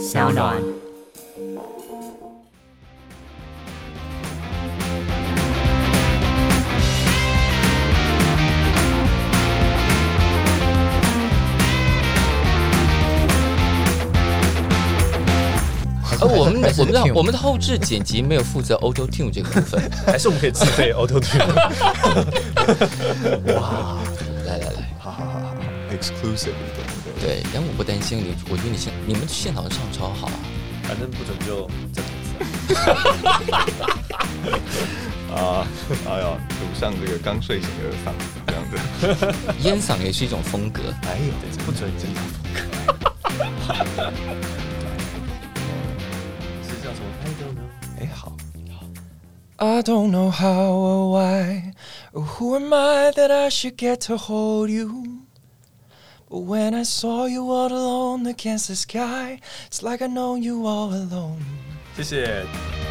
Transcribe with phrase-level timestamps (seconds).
[0.00, 0.56] 小暖。
[16.22, 19.80] 而我们我们的我们的后置剪辑没有负责 Auto Tune 这个部分。
[20.06, 21.46] 还是我们可以自费 Auto Tune？
[23.54, 23.96] 哇，
[24.46, 25.54] 来来来，好好好好
[25.92, 26.86] ，exclusive 一点，
[27.20, 30.32] 对对，但我不担心你，我觉得你现你们现场唱超好啊。
[30.84, 32.28] 反正不准就这样子。
[35.30, 35.62] 啊，
[36.08, 38.76] 哎呀，堵上这个刚睡醒的嗓子这样子，
[39.62, 40.82] 烟嗓也是一种风格。
[41.02, 41.32] 哎呦，
[41.64, 42.16] 不准这样。
[46.66, 47.68] 是叫什么 I don't know？
[48.00, 48.32] 哎好
[49.56, 51.72] ，I don't know how or why,
[52.12, 55.04] or who am I that I should get to hold you?
[56.32, 60.94] When I saw you all alone against the sky, it's like I know you all
[60.94, 61.40] alone.
[61.96, 62.89] 谢谢。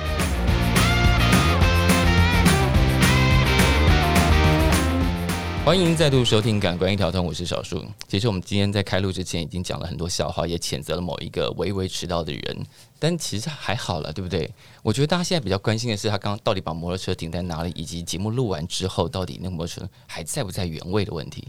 [5.70, 7.86] 欢迎再度收听《感官一条通》，我是小树。
[8.08, 12.66] 其实我们今天在开录之前已经讲了很多笑话，也谴责了某一个微微迟到的人，
[12.98, 14.52] 但其实还好了，对不对？
[14.82, 21.48] 我觉得大家现在比较关心的是他刚刚到底把摩托车停在哪里，以及节目录完之后，到底那个摩托车还在不在原位的问题。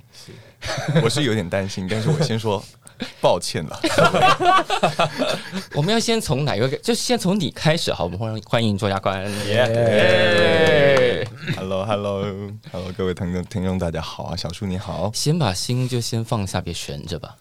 [1.02, 2.62] 我是有点担心，但是我先说
[3.20, 3.80] 抱歉了。
[5.74, 6.68] 我们要先从哪一个？
[6.78, 9.22] 就先从你开始好，我们欢迎欢迎作家官。
[9.46, 12.24] 耶 Hello Hello
[12.72, 17.36] Hello，各位听众听众大家好啊，小叔你好，先把心就先放下，别悬着吧。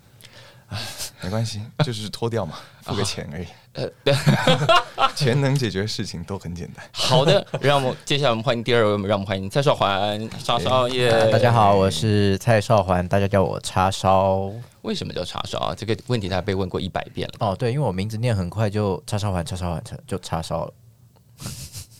[1.21, 6.83] 没关系，就是脱掉嘛，付个钱而已，呃，钱能解决事情都很简单。
[6.91, 14.49] 好的，让我们接下来我们欢迎第二位，让我们欢迎蔡少环，叉烧耶、大家好，我是蔡少环，大家叫我叉烧。
[14.83, 15.75] 为什么叫叉烧啊？
[15.75, 20.73] 这个问题他被问过一百遍了，哦，对，因为我名字念很快，就叉烧环，叉烧环，叉就叉烧了。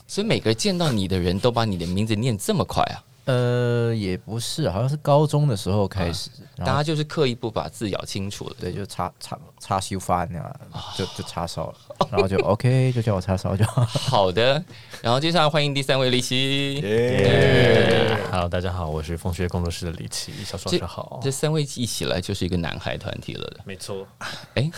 [0.08, 3.04] 所以每个见到你的人都把你的名字念这么快啊？
[3.30, 8.55] 呃，也不是，好像是高中的时候开始，大家就是刻意不把字咬清楚了。
[8.59, 10.59] 对，就叉叉叉烧饭啊，
[10.98, 11.76] 就就叉烧了，
[12.11, 13.83] 然后就 OK，就叫我叉烧就好。
[13.86, 14.64] 好的，
[15.02, 16.76] 然后接下来欢迎第三位李琦。
[16.76, 21.20] 耶，Hello，大家好，我是风雪工作室的李琦，小爽这哥好。
[21.21, 23.60] 这三位一起来就是一个男孩团体了的。
[23.65, 24.08] 没错，
[24.55, 24.70] 哎，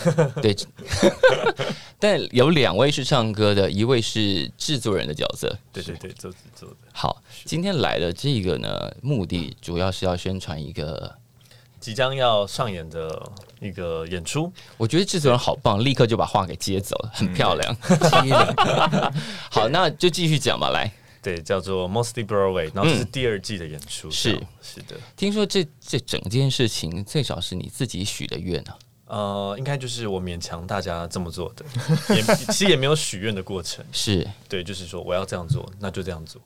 [0.42, 0.54] 对，
[1.98, 5.56] 但有两位是唱歌的，一位是制作人的角色。
[5.72, 6.76] 对对对，做制作的。
[6.92, 11.14] 好，今天来的这个呢，目的主要是要宣传一个，
[11.82, 13.20] 即将要上演的
[13.60, 17.76] 一个演出，我觉得制作人好棒，立刻就把话给接走了，很漂亮。
[19.50, 20.88] 好，那就继续讲吧，来。
[21.20, 24.08] 对，叫做 Mostly Broadway，然后这是第二季的演出。
[24.10, 28.78] 是是的，听说这这整件事情最少是你自己许的愿啊。
[29.12, 31.62] 呃，应该就是我勉强大家这么做的，
[32.16, 33.84] 也其实也没有许愿的过程。
[33.92, 36.40] 是，对，就是说我要这样做，那就这样做。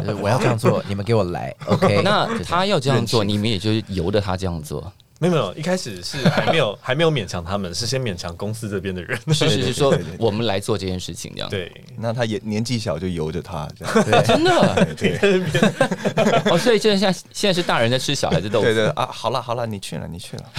[0.08, 2.00] 是我要这样做，你们给我来，OK？
[2.02, 4.90] 那他要这样做，你们也就由着他这样做。
[5.18, 9.18] 没有没有，一开始是还没有 还没有勉强他们，是先勉强公司这边的人。
[9.34, 11.50] 是是是，说我们来做这件事情，这样。
[11.50, 13.68] 对，那他也年纪小就由着他。
[13.76, 14.94] 这样，对，真的？
[14.96, 16.50] 对对。
[16.52, 18.64] 哦，所以现在现在现在是大人在吃小孩子豆腐。
[18.64, 20.50] 对对啊，好了好了，你去了你去了，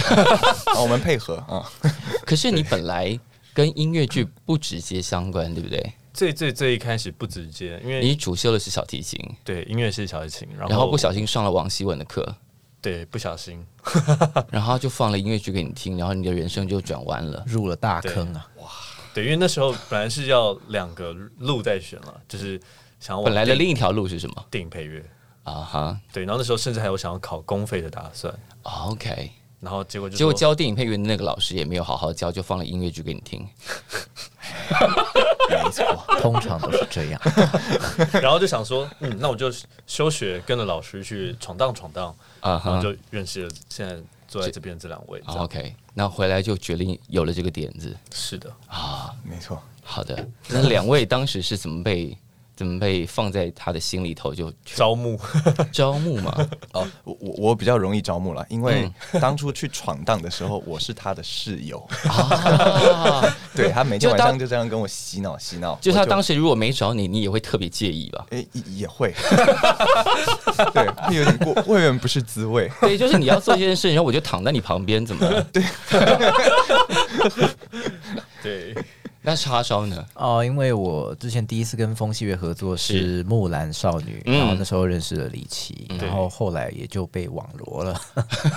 [0.74, 1.64] 好，我们配合啊，
[2.26, 3.18] 可是你本来
[3.54, 5.92] 跟音乐剧不直接相关，对不对？
[6.12, 12.34] 最最最一开始不直接，因为你主修的是小提琴，对音乐是小提琴，然后然后不小心上了王希文的课，
[12.82, 13.64] 对不小心，
[14.50, 17.42] 然后他就放了音乐剧给你听，然后你的人生就转弯了。
[17.48, 18.46] 入了大坑啊！
[18.56, 18.68] 哇
[19.12, 22.60] 对，因为那时候本来是要两个路在选了，就是
[23.00, 25.04] 想要本来的另一条路是什么电影配乐，
[25.42, 28.32] 啊哈对，然后那时候甚至还有想要考公费的打算
[28.62, 33.46] ，？OK，然后结果就结果教电影配乐的那个老师也没有好好教，就放了音乐剧给你听。
[35.50, 35.84] 没错，
[36.20, 37.20] 通常都是这样。
[38.22, 39.52] 然后就想说，嗯，那我就
[39.86, 42.08] 休学，跟着老师去闯荡闯荡，
[42.40, 45.20] 啊然后哈就认识了现在坐在这边这两位。
[45.26, 49.12] OK，那回来就决定有了这个点子是的，啊。
[49.24, 49.60] 没错。
[49.82, 52.16] 好的，那两位当时是怎么被
[52.60, 55.18] 怎么被放在他的心里头就招募
[55.72, 56.46] 招募嘛？
[56.74, 58.86] 哦，我我我比较容易招募了，因为
[59.18, 63.24] 当初去闯荡的时候，我是他的室友，啊，
[63.56, 68.26] 对他每天晚上就这样跟我洗脑洗脑，就是他我当时如果没找你，你也会特别介意吧？
[68.28, 69.14] 诶也也会，
[70.74, 72.70] 对，会有点过，会有点不是滋味。
[72.82, 75.64] 对，就是你要做这件事，然后我就躺在你旁边，怎么对？
[78.42, 78.74] 对，
[79.22, 80.06] 那叉烧呢？
[80.14, 84.38] 哦，因为我之前第一次跟风戏乐合作是《木兰少女》，嗯。
[84.38, 85.98] 然后那时候认识了李琦，嗯。
[85.98, 88.00] 然后后来也就被网罗了，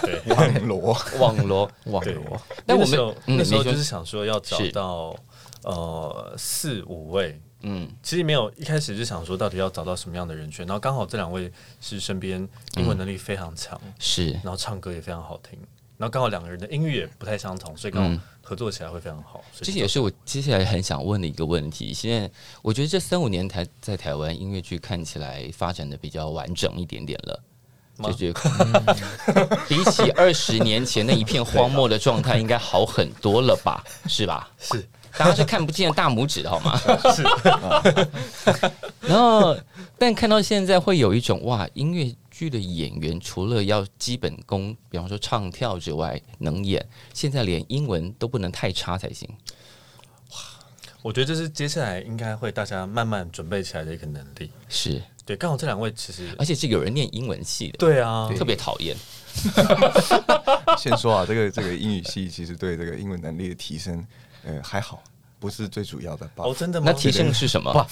[0.02, 2.42] 对， 网罗，网罗，网罗。
[2.66, 5.16] 那我们那时候就是想说要找到
[5.64, 11.52] 呃四五位，嗯，其实没有一开始就想说到底要找到什么样的人选，然后刚好这两位
[11.82, 14.32] 是身边英文能力非常强，是。
[14.32, 15.60] 然后唱歌也非常好听，
[15.98, 19.44] 然后刚好两个人的音域也不太相同，所以刚嗯好合作起来会非常好。
[19.62, 21.94] 这也是我接下来很想问的一个问题。
[21.94, 22.30] 现在
[22.62, 27.44] 我觉得这三五年台在台湾音乐剧看起来发展的比较完整一点点了。
[27.98, 28.34] 吗就是
[29.70, 33.84] 比起二十年前那一片荒漠的状态，应该好很多了吧？
[34.10, 34.50] 是吧？
[34.60, 34.84] 是
[35.16, 36.76] 大家是看不见大拇指的好吗？
[37.14, 37.22] 是。
[39.02, 39.56] 然后，
[40.00, 46.84] 但看到现在会有一种哇，音乐剧的演员除了要基本功，比方说唱跳之外，能演，
[47.14, 49.30] 现在连英文都不能太差才行。
[50.32, 50.38] 哇
[51.04, 54.50] 我觉得这是接下来应该会大家慢慢准备起来的一个能力。
[54.68, 58.98] 是，对，刚好这两位其实而且是有人念英文系的，对啊，特别讨厌。
[60.80, 64.04] 先说啊，这个这个英语系其实对这个英文能力的提升，
[64.44, 65.04] 呃，还好，
[65.44, 66.30] 不是最主要的。
[66.38, 66.86] 哦，真的吗？
[66.90, 67.86] 那提升的是什么？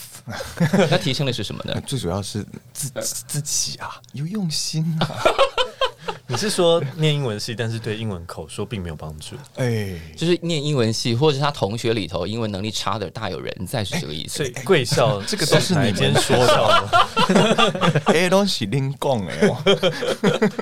[0.90, 1.82] 那提升 的是什么呢呃？
[1.82, 5.20] 最主要是自自自己啊，有用心啊，
[6.28, 9.36] 你是说念英文系，但是对英文口说并没有帮助？
[9.58, 14.52] 哎，就是念英文系，或者是他同学里头英文能力差的大有人在，是这个意思所以。
[14.64, 18.02] 贵 校这个都是你先说校的？
[18.06, 19.58] 哎，东西拎供哎哦，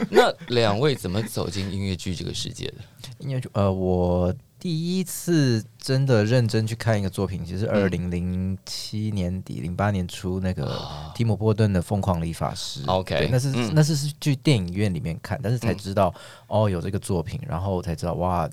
[0.10, 2.78] 那两位怎么走进音乐剧这个世界的？
[3.20, 10.78] 音乐剧，呃，我第一次真的认真去看一个作品，其实是二零零七年底、零八年初那个
[11.16, 12.84] 提姆波顿的《疯狂理发师》。
[12.92, 16.14] OK，那是、嗯那是是去电影院里面看，但是才知道、
[16.48, 18.50] 哦有这个作品，然后才知道哇，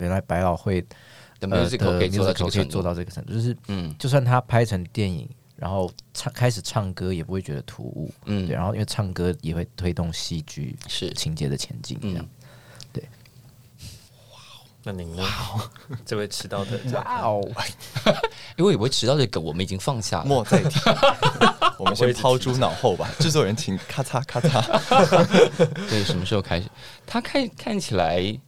[0.00, 0.82] 原来百老汇
[1.38, 2.70] 的呃 musical 的可以做到这 musical 可以个程度。
[2.72, 12.18] 做到这个程度，就是嗯就算他拍成电影，然后唱开始唱歌也不会觉得突兀，嗯对，然后因为唱歌也会推动戏剧是情节的前进，这样。
[12.18, 12.28] 嗯
[14.86, 15.24] 那您呢？
[16.04, 17.40] 这位迟到的， 哇哦！
[18.56, 20.26] 因为迟到的梗我们已经放下了。
[20.26, 20.78] 莫再提，
[21.78, 23.10] 我们先抛诸脑后吧。
[23.18, 24.62] 制作人请咔嚓咔嚓，
[25.88, 26.68] 对，什么时候开始？
[27.06, 28.38] 他看看起来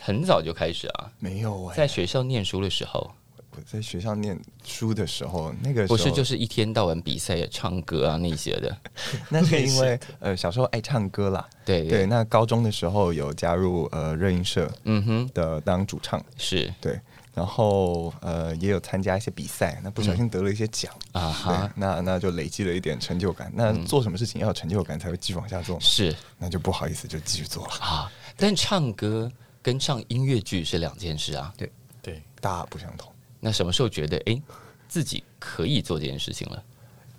[0.00, 3.10] 很早就开始啊，没有哎，在学校念书的时候，
[3.56, 8.76] 我在学校念书的时候，那个时候不是就是一天到晚比赛唱歌啊那些的。
[9.30, 12.06] 那是因为呃小时候爱唱歌啦，对对。
[12.06, 17.00] 那高中的时候有加入呃热音社嗯哼，的当主唱，是对，
[17.32, 23.52] 然后呃也有参加一些比赛，那不小心得了一些奖，啊对哈，，那那就累积了一点成就感。
[23.54, 28.10] 那做什么事情要有成就感才会继续往下做嘛，是那就不好意思就继续做了，啊。
[28.36, 29.30] 但唱歌
[29.62, 31.54] 跟唱音乐剧是两件事啊。
[31.56, 31.70] 对
[32.02, 33.13] 对，大不相同。
[33.44, 34.40] 那什么时候觉得哎
[34.88, 36.64] 自己可以做这件事情了？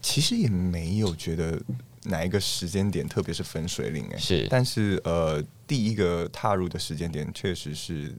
[0.02, 1.62] 其实也没有觉得
[2.02, 4.48] 哪一个时间点特别是分水岭哎、是。
[4.50, 8.12] 但是呃，第一个踏入的时间点确实是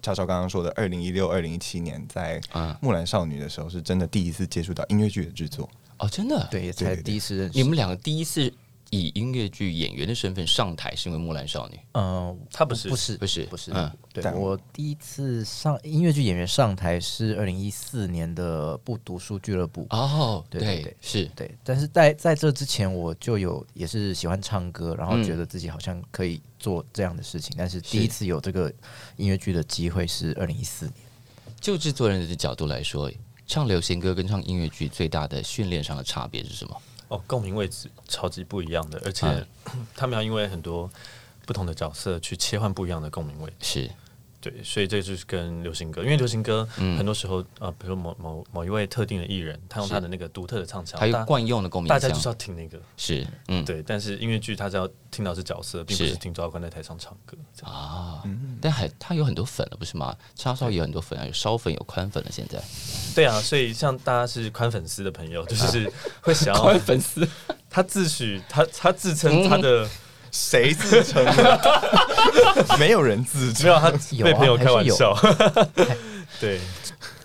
[0.00, 5.68] 超超刚刚说的，二零一六、二零一七年在嗯《木兰少女》的时候，是真的第一次接触到音乐剧的制作。
[5.98, 7.58] 哦，真的，对，也才第一次认识。
[7.58, 8.52] 你们两个第一次
[8.90, 11.74] 以音乐剧演员的身份上台，是因为《木兰少女》。
[11.94, 12.88] 嗯，他不是。
[12.88, 13.16] 不是。
[13.16, 13.90] 不是不是，嗯。
[14.07, 19.86] 但对我第一次上音乐剧演员上台是二零一四年的不读书俱乐部。
[19.90, 28.72] 哦，对对对是对，但是在在这之前，我就有也是喜欢唱歌，然后嗯觉得自己好像可以做这样的事情，但是第一次有这个
[29.16, 30.94] 音乐剧的机会是二零一四年。
[31.60, 33.10] 就制作人的角度来说，
[33.46, 36.82] 唱流行歌跟唱音乐剧最大的训练上的差别是什么？
[37.08, 40.88] 哦，共鸣位置超级不一样的，而且嗯 他们要因为很多
[41.46, 43.54] 不同的角色去切换不一样的共鸣位置。
[43.60, 43.90] 是
[44.40, 46.96] 对，所以这就是跟流行歌，因为流行歌嗯。
[46.96, 52.80] 很多时候呃，比如说某某某一位特定的艺人，他用他的那个独特的唱腔，还有惯用的共鸣大家就是要听那个。
[52.96, 53.64] 是嗯。
[53.64, 56.16] 对，但是音乐剧他只要听到是角色，并不是是。
[56.16, 57.36] 听周耀宽在台上唱歌。
[57.62, 58.22] 啊，
[58.60, 60.16] 但还他有很多粉了，不是吗？
[60.36, 62.62] 叉烧也有很多粉啊，有烧粉有宽粉了，现在。
[63.14, 67.28] 对啊，所以像大家是宽粉丝的朋友，就是会想要 宽粉丝。
[67.70, 69.86] 他自诩他他自称他的
[70.30, 71.96] 谁自称的？
[72.78, 73.64] 没有人自称。
[73.64, 75.14] 没有他有啊被朋友开玩笑，
[76.40, 76.60] 对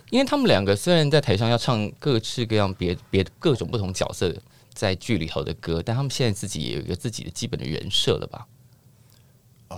[0.10, 4.34] 因为他们两个虽然在台上要唱各式各样别别各种不同角色
[4.74, 8.46] 在剧里头的歌，但他们现在自己也有一个自己的基本的人设了吧？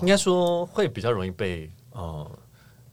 [0.02, 2.30] 应该说会比较容易被呃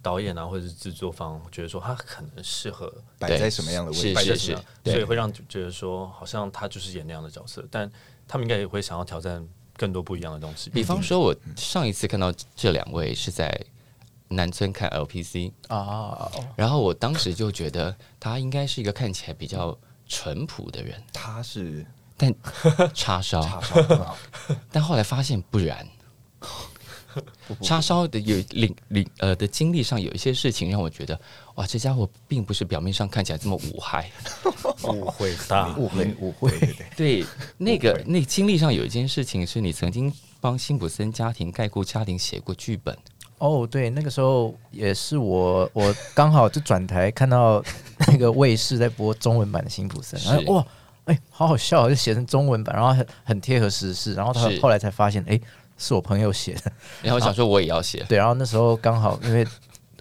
[0.01, 4.15] 导演啊或者是制作方觉得说他可能适合摆在什么样的位置？
[4.15, 7.91] 摆在什么样，对所以会让觉得说好像他就是演那样的角色，但
[8.29, 9.45] 他们应该也会想要挑战
[9.83, 10.71] 更多不一样的东西。
[10.71, 13.53] 比方说，我上一次看到这两位是在
[14.29, 21.85] 南村看 LPC，啊，然后我当时就觉得他应该是一个看起来比较淳朴的人，他是
[22.17, 22.33] 但
[22.95, 24.17] 叉烧，叉烧，
[24.71, 25.85] 但后来发现不然。
[27.62, 31.19] 叉烧的有领领呃的经历上有一些事情让我觉得，
[31.54, 34.11] 哇，这家伙并不是表面上看起来这么无害。
[34.85, 37.26] 误会大， 误会误会，对对，对，
[37.59, 42.97] 那个那经历上有一件事情是你曾经帮辛普森家庭概括家庭写过剧本，
[43.38, 47.62] 哦，对，那个时候也是我，我刚好就转台看到
[48.09, 50.66] 那个卫视在播中文版的辛普森，然后哇，
[51.04, 55.40] 哎、好好笑，就写成中文版，然后很很贴合时事，然后他后来才发现，哎、
[55.79, 59.47] 是我朋友写的， 然后我想说我也要写， 对，然后那时候刚好因为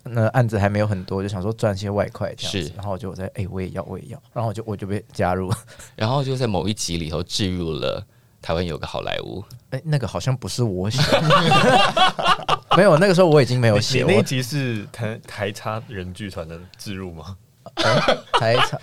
[0.04, 5.51] 那案子还没有很多，就想说赚些外快这样子是，然后我就在哎、我也要我也要，然后我就我就被加入，
[5.96, 8.04] 然后就在某一集里头置入了
[8.42, 11.00] 台湾有个好莱坞，哎、那个好像不是我写。
[11.12, 17.38] 的，没有，那个时候我已经没有写，那一集是台台差人剧团的置入吗？
[18.34, 18.80] 台差，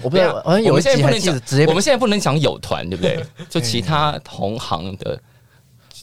[0.00, 3.20] 我不知道，好像有我们一集还现在不能讲，直接我们现在不能讲有团，对不对？
[3.50, 5.20] 就其他同行的，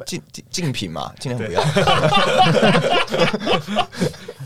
[0.06, 1.62] 竞竞竞品嘛，尽量不要。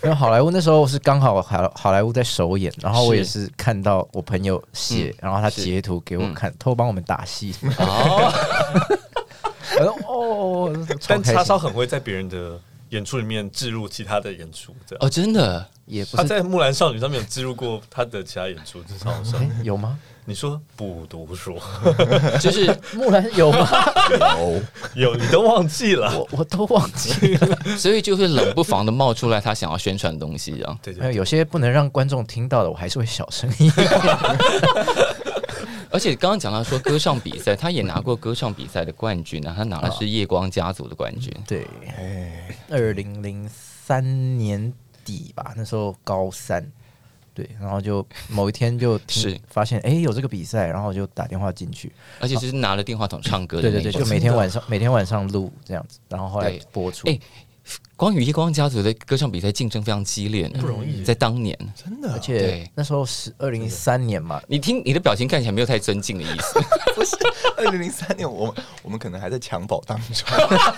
[0.03, 7.53] 因为好莱坞那时候是刚好好好莱坞在首演，然后我也是是看到我朋友写，然后他是截图给我嗯看，偷帮我们打戏。
[7.79, 8.31] 哦，
[9.79, 15.05] 我说哦，但叉烧很会在别人的演出里面置入其他的演出，这样。
[15.05, 19.37] 哦，真的，他也不是在《木兰少女》上面有植入过他的其他演出，这超好笑。
[19.39, 19.97] 哎有吗？
[20.29, 21.57] 你说不读书，
[22.41, 23.65] 就是木兰有吗？
[24.19, 24.61] 有，
[25.11, 26.11] 有你都忘记了？
[26.19, 27.57] 我我都忘记了。
[27.79, 30.77] 所以就会冷不防的冒出来他想要宣传的东西啊。
[30.83, 33.87] 对对没有，些不能让观众听到的，我还是会小声一点。
[35.89, 41.33] 而且刚刚讲到说歌唱比赛，他也拿过歌唱比赛的冠军啊，他拿的是夜光家族的冠军。
[41.47, 41.65] 对，
[41.97, 44.73] 哎，二零零三年
[45.05, 46.69] 底吧，那时候高三。
[47.37, 51.91] 对，然后就 某一天就听是发现，哎、有这个比赛，然后我就打电话进去。
[52.19, 57.07] 而且就是拿了电话筒唱歌的对对对，就每天晚上每天晚上录这样子，然后后来播出。
[57.07, 57.19] 哎
[57.97, 66.59] 光与夜光家族的歌唱比赛竞争非常激烈，不容易在当年，真的而且那时候是二零一三年嘛，你听你的表情看起来没有太尊敬的意思。
[66.95, 67.17] 不是
[67.57, 70.15] 二零零三年，我们我们可能还在襁褓当中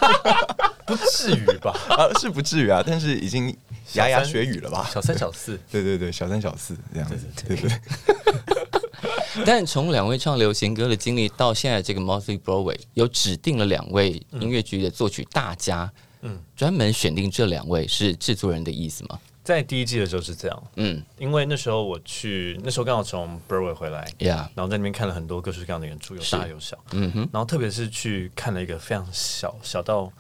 [0.88, 1.78] 不至于吧？
[1.90, 3.56] 啊，是不至于啊，但是已经
[3.94, 4.90] 牙牙学语了吧？
[4.94, 15.92] 小三小四， 对对对，小三小四这样子，对对对， 但从两位唱流行歌的经历到现在这个 Motley Broadway，有指定了两位音乐剧的作曲大家，
[16.22, 16.32] 嗯。
[16.34, 19.18] 嗯，专门选定这两位是制作人的意思吗？
[19.42, 21.02] 在第一季的时候是这样，嗯。
[21.18, 30.12] 因为那时候我去，那时候刚好从 Broadway 回来，，Yeah，然后在那边看了很多各式各样的演出，有大有小，嗯哼，然后特别是去看了一个非常小，小到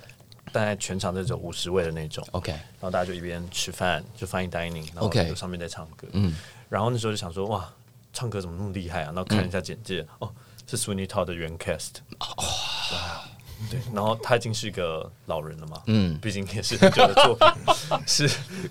[0.51, 6.35] 大概全场在走五十位的那种，，OK，然后大家就一边吃饭就翻译 dining，然后上面在唱歌，嗯，
[6.69, 7.71] 然后那时候就想说哇，
[8.13, 9.05] 唱歌怎么那么厉害啊？
[9.07, 10.31] 然后看一下简介，哦，
[10.67, 13.23] 是 Sweeney Todd 的原 cast，哇，
[13.69, 16.17] 对，然后他已经是一个老人了嘛，嗯。
[16.19, 18.23] 毕竟也是很久的作品， 是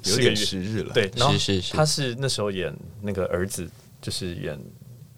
[0.04, 0.92] 有个时日了。
[0.94, 3.68] 对，然后是他是那时候演那个儿子，
[4.00, 4.58] 就是演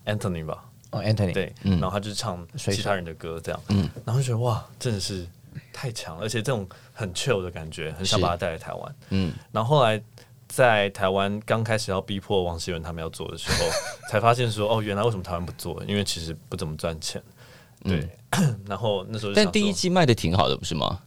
[0.07, 1.81] Anthony 吧，哦，Anthony，对，嗯。
[1.81, 3.89] 然后他就是唱其他人的歌这样，嗯。
[4.05, 5.27] 然后就觉得哇，真的是
[5.73, 8.95] 太强了，而且这种很 chill 的感觉，很想把它带来台湾。
[9.11, 10.01] 嗯，然后后来
[10.49, 13.69] 在台湾刚开始要逼迫王希文他们要做的时候，
[14.11, 15.83] 才发现说哦，原来为什么台湾不做？
[15.87, 17.23] 因为其实不怎么赚钱。
[17.83, 18.07] 对，
[18.67, 21.01] 然后那时候但第一季卖的挺好的，不是吗？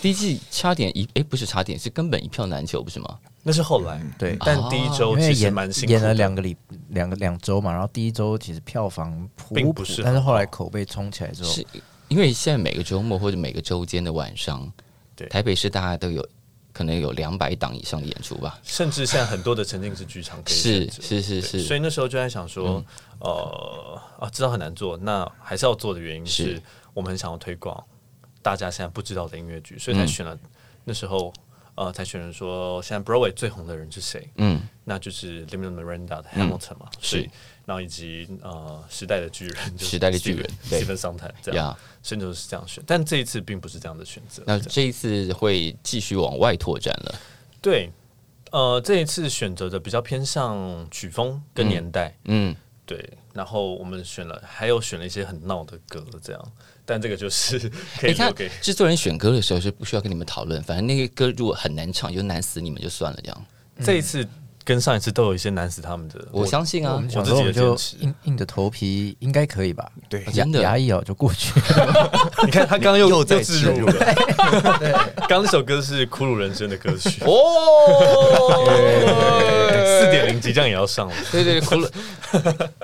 [0.00, 3.18] 第一季差点一，哎，不是差点，是根本一票难求，不是吗？
[3.42, 6.56] 那是后来，对但第一周其实蛮辛苦的，演了两个礼
[6.90, 11.66] 两个两周嘛，然后第一周其实票房普普并不是但是后来口碑冲起来之后，是
[12.08, 14.70] 因为现在每个周末或者每个周间的晚上，
[15.16, 15.28] 对。
[15.28, 16.26] 台北市大概都有
[16.72, 18.58] 可能有两百档以上的演出吧。
[18.62, 22.84] 甚至现在很多的沉浸式剧场可以是是是是，所以那时候就在想说，
[23.20, 26.44] 呃啊，知道很难做，那还是要做的原因是。
[26.56, 27.82] 是我们很想要推广
[28.40, 30.38] 大家现在不知道的音乐剧，所以才嗯选了、
[30.84, 31.32] 那时候
[31.74, 37.28] 呃才选了说现在 Broadway 最红的人是谁，嗯，那就是 Lin Manuel Miranda 的 Hamilton 嘛，所以
[37.64, 47.14] 然后以及呃时代的巨人， 就是时代的巨人 Stephen- 对 Stephen Sondheim 这样呀，所以就是这样选，但这一次并不是这样的选择，那这一次会继续往外拓展了。
[47.60, 47.90] 对。
[48.52, 52.54] 呃，这一次选择的比较偏向曲风跟年代，嗯，
[52.86, 56.52] 对，然后我们选了，还有选了一些很闹的歌，这样，
[56.84, 57.58] 但这个就是
[57.98, 63.46] 可以你看留给制作人选歌的时候是不需要跟你们讨论，反正那个歌如果很难唱，就难死你们就算了这样。
[63.82, 64.24] 这一次
[64.64, 66.26] 跟上一次都有一些难死他们的。
[66.32, 69.86] 我相信啊我们，我自己想说我就硬硬着头皮，应该可以吧？
[70.08, 71.52] 对牙真的牙一咬就过去。
[72.44, 73.92] 你看他刚刚又又在自入了，
[75.28, 78.64] 刚 刚那首歌是《苦鲁人生》的歌曲，哦，
[80.00, 81.14] 四点零即将也要上了。
[81.30, 81.90] 对对对，哭了。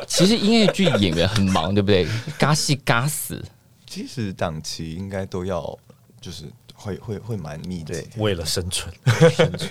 [0.06, 2.06] 其实音乐剧演员很忙，对不对？
[2.38, 3.42] 嘎戏嘎死，
[3.86, 5.76] 其实档期应该都要，
[6.20, 6.44] 就是
[6.74, 8.04] 会会会蛮密集的。
[8.18, 8.92] 为了生存
[9.34, 9.70] 生存，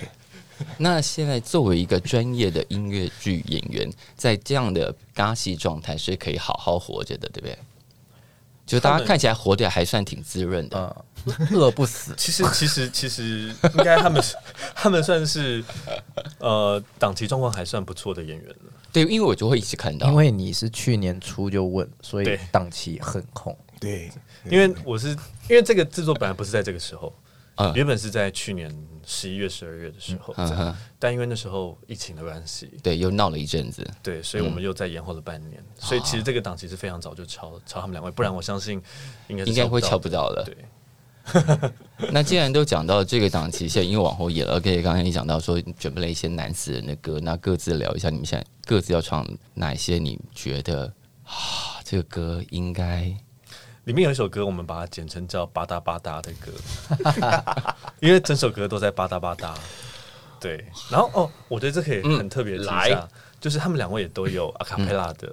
[0.78, 7.58] 那现在作为一个专业的音乐剧演员，在这样的嘎戏状态是可以好好活着的，对不对？
[8.66, 10.78] 就大家看起来活得还算挺滋润的。
[10.78, 11.04] 呃，
[11.50, 12.14] 饿不死。
[12.16, 14.36] 其实其实其实应该他们是
[14.76, 15.64] 他们算是
[16.38, 18.72] 呃档期状况还算不错的演员了。
[18.92, 23.56] 对，因为我就会一直看到，因为你是去年初就问，所以档期很空。
[23.80, 24.08] 对，
[24.48, 25.08] 因为我是
[25.48, 27.12] 因为这个制作本来不是在这个时候，
[27.56, 30.34] 嗯原本是在去年十一月、十二月的时候，
[30.98, 33.86] 但因为那时候疫情的关系，对，又闹了一阵子。
[34.02, 38.80] 对，所以我们又再延后了半年，所以其实这个档期是非常早就敲敲他们两位，不然我相信
[39.28, 40.44] 应该应该会敲敲不到了。
[40.44, 40.56] 对，
[42.12, 49.98] 那既然都讲到这个档期，现在因为往后演了，OK，刚才你讲到说准备了一些男死人的歌，那各自聊一下，你们现在各自要唱哪一些？
[49.98, 50.84] 你觉得
[51.24, 53.14] 啊，这个歌应该
[53.90, 59.52] 里面有一首歌，我们把它简称叫“吧嗒吧嗒”的歌， 因为整首歌都在吧嗒吧嗒。
[60.38, 63.08] 对，然后哦，我觉得这可以很特别提一下，来
[63.40, 65.28] 就是他们两位也都有阿卡贝拉的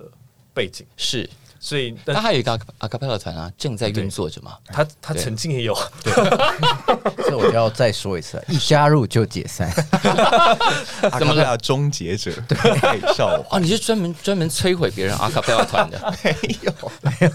[0.56, 1.30] 背景，是？
[1.60, 4.58] 所以那但还有一个阿卡贝拉团啊，正在运作着嘛。
[4.66, 5.74] 他他曾经也有，
[6.06, 9.72] 所以我就要再说一次，一加入就解散。
[11.12, 15.98] 阿卡贝拉终结者，太少哦，你是专门专门摧毁别人阿卡贝拉团的？
[16.24, 17.30] 没有，没有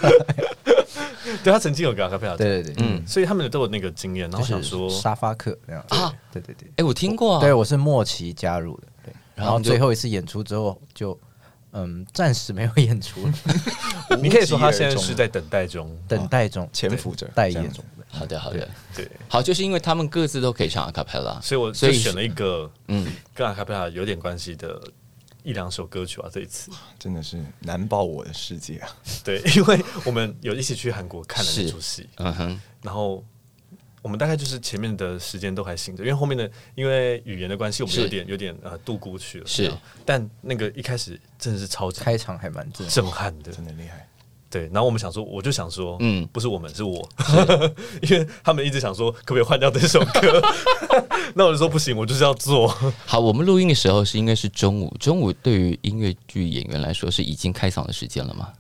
[1.43, 5.85] 对他曾经有个阿卡贝拉，对对对，嗯，所以他们都有那个经验，然后就是想说，沙发客那样。
[5.89, 7.41] 啊，对对对，哎，我听过啊。
[7.41, 11.19] 对我是末期加入的，对，然后最后一次演出之后就
[11.73, 13.29] 嗯暂时没有演出，
[14.23, 17.83] 你可以说他现在是在等待中，等待中潜伏着待演这样子。
[18.09, 24.79] 好的，好的，对，好，就是因为他们各自都可以唱阿卡贝拉，所以我所以就选了一个嗯，跟阿卡贝拉有点关系的
[25.43, 26.71] 一两首歌曲啊，这一次。
[26.99, 28.89] 真的是难爆我的世界啊！
[29.25, 33.25] 对，因为我们有一起去韩国看了那出戏，嗯哼，然后
[34.03, 39.47] 我们大概就是前面的时间都还行的，因为后面的因为语言的关系，我们有点有点呃度过去了。
[39.47, 39.73] 是
[40.05, 42.91] 但那个一开始真的是超级开场还蛮震撼。
[42.91, 44.07] 震撼的，真的厉害。
[44.51, 44.65] 对。
[44.65, 47.09] 然后我们想说，我就想说，嗯嗯，不是我们，是我，
[48.03, 50.43] 因为他们一直想说可不可以换掉这首歌，
[51.35, 52.69] 那我就说不行，我就是要做。
[53.07, 58.53] 好，我们录音的时候是应该是中午，中午对于音乐剧演员来说是已经开嗓的时间了吗？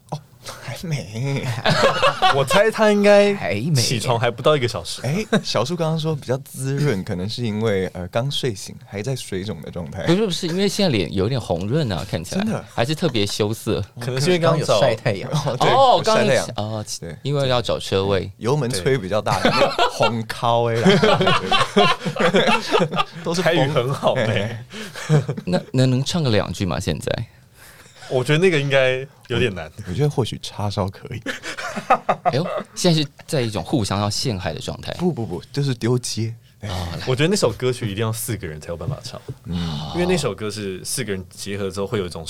[0.63, 1.45] 还没。
[2.35, 3.75] 我猜他应该还没。
[3.75, 5.01] 起床还不到一个小时。
[5.03, 10.05] 哎，小树刚刚说比较滋润，可能是因为呃刚睡醒，还在水肿的状态。
[10.07, 10.13] 不。
[10.15, 12.43] 是不是，因为现在脸有点红润啊，看起来。
[12.43, 12.65] 真的？
[12.75, 13.83] 还是特别羞涩。
[14.01, 17.17] 可能是因为刚有晒太阳，哦，晒太阳，哦，对。
[17.23, 20.77] 因为要找车位，油门吹比较大，那个 红靠 哎，
[23.25, 24.65] 都是台语很好哎、
[25.45, 26.79] 那能能唱个两句吗？
[26.79, 27.11] 现在
[28.13, 29.71] 我觉得那个应该有点难。
[29.89, 31.23] 我觉得或许叉烧可以。
[32.25, 34.93] 哎呦，现在是在一种互相要陷害的状态。
[34.99, 36.35] 不不不，就是丢接。
[37.07, 39.91] 我觉得那首歌曲一定要四个人才有办法唱，嗯。
[39.95, 42.25] 因为那首歌是四个人结合之后会有一种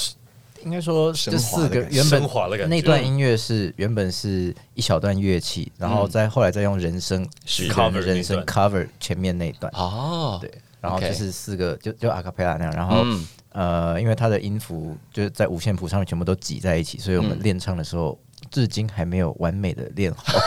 [0.65, 1.97] 应该说这四个升华的感觉。
[1.97, 2.77] 原本升华的感觉。
[2.77, 7.65] 那段音乐是原本是一小段乐器，然后再后来再用人声是。
[7.65, 18.19] 四个 cover 人人声 cover 前面那一段，哦，对，然后就是四个就就阿卡贝拉那样，然后嗯呃，因为它的音符就是在五线谱上面全部都挤在一起，所以我们嗯练唱的时候
[18.51, 20.25] 至今还没有完美的练好。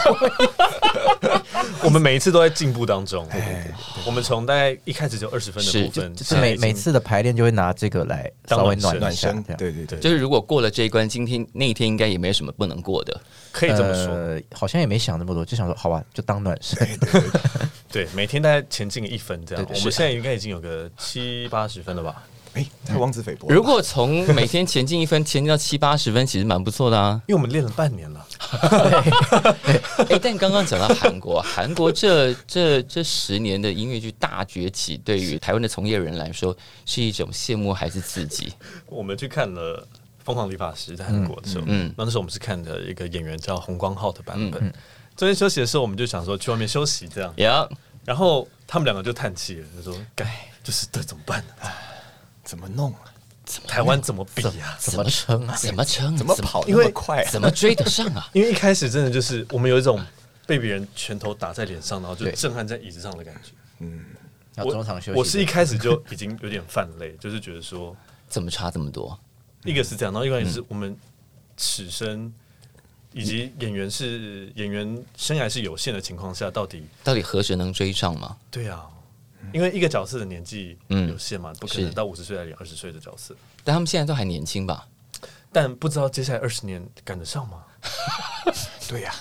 [1.83, 3.27] 我们每一次都在进步当中。
[4.05, 13.19] 我们从大概一开始就二十分的部分，就是每每次的排练就会拿这个来当稍微暖暖暖一下，身，这样对对对，就是如果过了这一关，今天那一天应该也没什么不能过的。
[13.51, 14.13] 可以这么说。
[14.13, 16.87] 呃，好像也没想那么多，就想说好吧，就当暖身。
[17.91, 19.65] 对，每天大概前进一分这样。
[19.67, 22.23] 我们现在应该已经有个七八十分了吧？
[22.55, 23.47] 哎，太妄自菲薄。
[23.49, 27.21] 如果从每天前进一分，前进到七八十分，其实蛮不错的啊。
[27.27, 28.25] 因为我们练了半年了。
[30.09, 38.53] 哎，但刚刚讲到韩国， 韩国这这这十年的音乐剧大崛起，对于台湾的从业人来说，是一种羡慕还是刺激？
[38.87, 39.81] 我们去看了
[40.23, 44.65] 《疯狂理发师》在韩国的时候，嗯嗯，那那时候我们是看的一个演员叫洪光浩的版本。
[44.65, 44.73] 嗯
[45.17, 47.65] 中间休息的时候，我们就想说去外面休息这样，呀，
[48.03, 50.25] 然后他们两个就叹气了，就说：“该
[50.61, 51.53] 就是这怎么办呢？
[52.45, 52.99] 怎么弄啊？
[53.67, 55.55] 台湾怎么比啊、怎么撑啊？
[55.57, 56.15] 怎么撑？
[56.15, 57.29] 怎么跑那么快啊？
[57.31, 58.27] 怎么追得上啊？
[58.33, 60.01] 因为一开始真的就是我们有一种
[60.47, 63.51] 被别人拳头打在脸上，然后就震撼在椅子上的感觉。
[63.79, 64.05] 嗯
[64.55, 65.19] 要中场休息。
[65.19, 67.95] 我是一开始就 已经有点泛泪，就是觉得说，
[68.29, 69.19] 怎么差这么多？
[69.65, 70.95] 一个是这样，然后一个也是我们
[71.57, 72.33] 此生
[73.11, 78.37] 以及演员是演员生涯是有限的情况下，到底到底何时能追上吗？
[78.49, 78.85] 对啊，
[79.53, 84.87] 因为一个角色的年纪嗯有限嘛，不可能到五十岁来演二十岁的角色，但他们现在都还年轻吧？
[85.51, 87.63] 但不知道接下来二十年赶得上吗？
[88.89, 89.13] 对呀、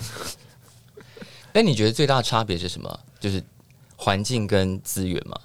[1.52, 3.00] 但你觉得最大的差别是什么？
[3.20, 3.42] 就是
[3.96, 5.38] 环境跟资源嘛？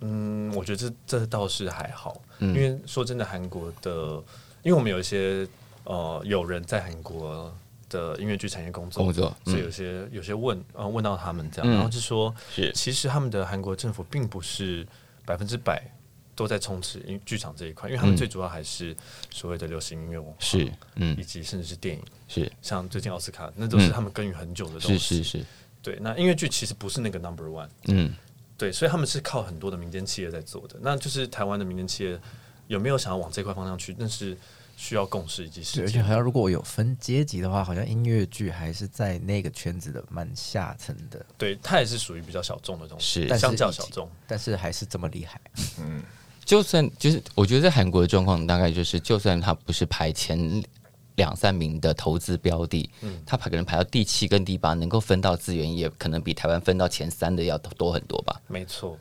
[0.00, 4.14] 嗯，我觉得这这倒是还好，嗯因为说真的，韩国的，
[4.62, 5.46] 因为我们有一些
[5.84, 7.52] 呃有人在韩国
[7.90, 9.52] 的音乐剧产业工作，工作嗯。
[9.52, 11.74] 所以有些有些问呃问到他们这样，嗯。
[11.74, 12.72] 然后就说，是。
[12.72, 14.86] 其实他们的韩国政府并不是
[15.26, 15.82] 百分之百
[16.34, 18.16] 都在充斥音剧场这一块，因为他们嗯。
[18.16, 18.96] 最主要还是
[19.30, 21.14] 所谓的流行音乐文化，是，嗯。
[21.18, 22.50] 以，及甚至是电影，是。
[22.62, 25.22] 像最近奥斯卡，那都是嗯他们耕耘很久的东是西。
[25.22, 25.44] 是是，
[25.82, 27.68] 对，那音乐剧其实不是那个 number one。
[27.88, 28.14] 嗯，
[28.56, 30.76] 对，所以他们是靠很多的民间企业在做的。
[30.80, 32.18] 那就是台湾的民间企业
[32.68, 33.94] 有没有想要往这块方向去？
[33.98, 34.36] 但是
[34.80, 35.84] 需要共识以及对，时间。
[35.84, 44.10] 而且好像如果我有分阶级的话，好像音乐剧还是在那个圈子的蛮下层的，对，它也是属于比较小众的东西，是但是相较小众。
[44.26, 45.38] 但是还是这么厉害。
[45.78, 46.02] 嗯
[46.46, 50.62] 就算就是我觉得在韩国的状况大概就是，就算它不是排前
[51.16, 58.40] 两三名的投资标的，嗯他排可能排到第七跟第八，能够分到资源也可能比台湾分到前三的要多很多吧？
[58.48, 58.98] 没错，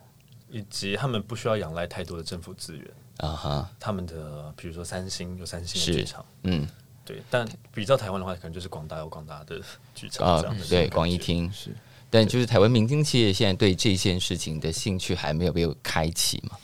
[0.50, 2.86] 以及他们不需要仰赖太多的政府资源。
[3.20, 6.68] 啊哈，他们的比如说三星有三星是的剧场，嗯。
[7.06, 9.60] 对，但比较台湾的话，可能就是广大有广大的
[9.96, 11.52] 剧场啊这样的，对，广义厅。
[11.52, 11.76] 是。
[12.08, 16.56] 但就是台湾民间企业现在对这件事情的兴趣还没有被开启嘛？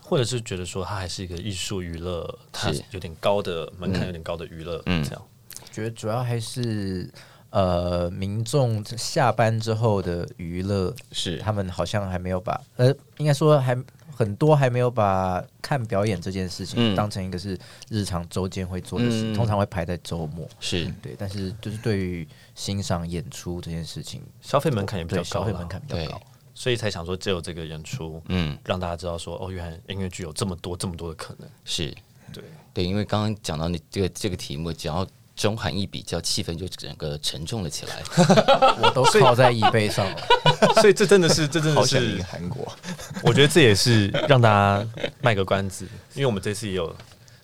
[0.00, 2.82] 或者是觉得说它还是一个艺术娱乐，它是。
[2.90, 5.04] 有点高的门槛，有点高的娱乐，嗯。
[5.04, 5.22] 这样。
[5.70, 7.08] 觉得主要还是
[7.50, 11.38] 呃，民众下班之后的娱乐，是。
[11.38, 13.76] 他们好像还没有把呃，应该说还
[14.14, 20.48] 很多还没有把看表演这件事情、嗯当成一个是日常周间会做的事，嗯通常会排在周末。
[20.60, 26.20] 是，对，但是就是对于欣赏演出这件事情，消费门槛也比较高消费门槛比较高。
[26.54, 31.48] 所以才想说，只有这个演出，嗯，让大家知道说，哦，原来音乐剧有这么多这么多的可能。
[31.64, 31.90] 是
[32.30, 32.44] 对，
[32.74, 38.02] 对，因为刚刚讲到你这个这个题目，只要中韩一比较，气氛就整个沉重了起来。
[38.82, 40.22] 我都靠在椅背上了。
[40.80, 42.72] 所以这真的是，这真的是，韩国，
[43.22, 44.86] 我觉得这也是让大家
[45.20, 46.94] 卖个关子，因为我们这次也有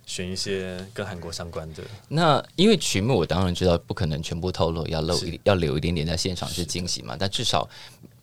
[0.07, 1.83] 选一些跟韩国相关的。
[2.09, 7.69] 那因为曲目我当然知道不可能全部透露，要露是一要留一点点在现场是惊喜嘛，但至少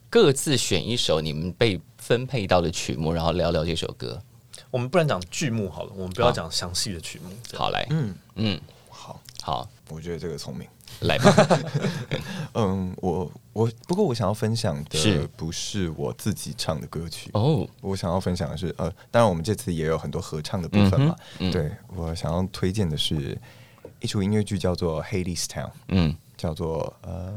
[0.09, 4.21] 各自选一首你们被分配到的曲目，然后聊聊这首歌。
[4.71, 7.29] 我们不然讲剧目好了，我们不要讲详细的曲目。
[7.53, 10.67] 好，来，嗯，嗯，好，好，我觉得这个聪明。
[11.07, 11.33] 来吧。
[12.53, 21.15] 嗯，我我不过我想要分享是的不是我自己唱的歌曲，哦，我想要分享的是呃，当然我们这次也有很多合唱的部分嘛。
[21.39, 23.37] 嗯嗯对我想要推荐的是
[23.99, 27.33] 一出音乐剧，叫做《Hades Town》，嗯叫做呃，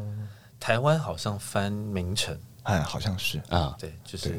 [0.60, 3.40] 台湾好像翻名城，哎，好像是。
[3.48, 4.38] 啊，对，就是对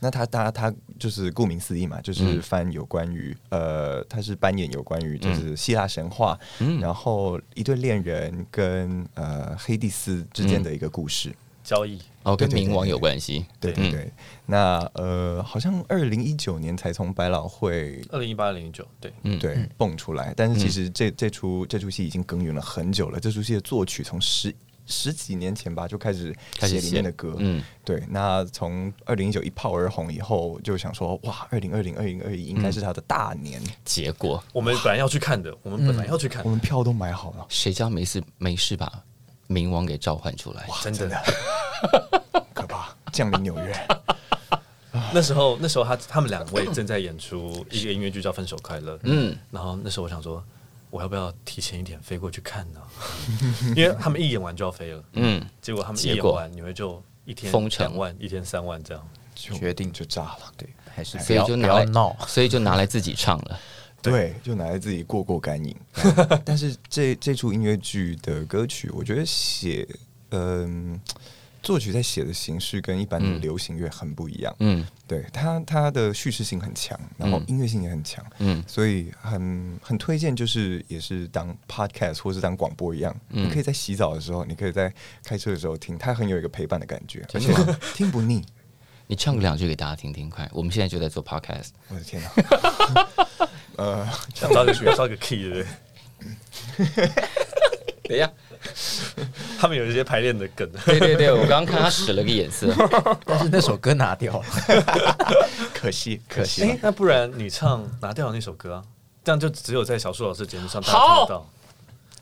[0.00, 11.34] 那他他他就是顾名思义嘛，就是嗯翻有关于、呃，他是扮演有关于就是希腊神话，嗯然后一对恋人跟呃黑帝斯之间的一个故事。
[11.64, 11.98] 交易。
[12.22, 13.38] 哦，跟冥王有关系。
[13.38, 14.12] 嗯对对对，
[14.46, 23.18] 那呃，好像二零一九年才从百老汇二零一八、二零一九，对，嗯，对蹦出来，但是其实这这出这出戏已经耕耘了很久了。
[23.18, 24.54] 这出戏的作曲从十
[24.88, 28.02] 十几年前吧就开始写里面的歌，嗯，对。
[28.08, 38.90] 那从二零一九一炮而红以后，就想说哇，二零二零二零二一应该是他的大年，结果我们本来要去看的，我们本来要去看我，们票都买好了，谁家没事没事把
[39.48, 40.66] 冥王给召唤出来？
[40.66, 41.22] 哇真的。
[42.54, 43.88] 可怕，降临纽约。
[45.12, 50.42] 那时候，那时候他他们两位正在演出一个音乐剧叫《分手快乐》，嗯，然后那时候我想说，
[50.90, 52.80] 我要不要提前一点飞过去看呢？
[53.76, 59.08] 因为他们一演完就要飞了，嗯，结果他们一演完，你们就一天封城两万，一天三万这样。
[59.40, 62.16] 决定就炸了，对，还是不所以要不就拿来要闹。
[62.26, 63.60] 所以就拿来自己唱了。
[64.02, 65.76] 对，就拿来自己过过干瘾。
[66.44, 69.86] 但是这这出音乐剧的歌曲，我觉得写
[70.32, 71.00] 嗯、
[71.68, 74.56] 作曲在写的形式跟一般的嗯流行乐很不一样。
[74.60, 84.90] 嗯对它它的叙事性很强，然后嗯音乐性也很强，嗯所以很很推荐，就是也是当 podcast 或是当广播一样，嗯你可以在洗澡的时候，你可以在
[85.22, 87.52] 开车的时候听，它很有一个陪伴的感觉，而且
[87.94, 88.42] 听不腻。
[89.06, 90.48] 你唱个两句给大家听听，快！
[90.54, 91.68] 我们现在就在做 podcast。
[91.88, 92.30] 我的天哪！
[93.76, 95.68] 呃，想找一个要找一个 key 对不
[96.96, 97.06] 对？
[98.08, 98.32] 等一下，
[99.58, 100.68] 他们有一些排练的梗。
[100.84, 102.72] 对对对，我刚刚看他使了个眼色，
[103.24, 104.44] 但是那首歌拿掉了，
[105.74, 106.62] 可惜可可惜。
[106.62, 108.82] 哎、那不然你唱拿掉那首歌啊？
[109.24, 111.46] 这样就只有在小树老师节目上大家好听得到。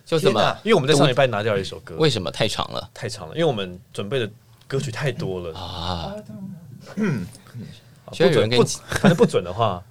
[0.05, 4.31] 就什么因为我们在上礼拜拿掉了一首歌，为什么太长了太长了，因为我们准备的
[4.68, 5.59] 歌曲太多了。
[5.59, 6.14] 啊？
[8.05, 9.83] 好需要有人跟你不准不反正不准的话，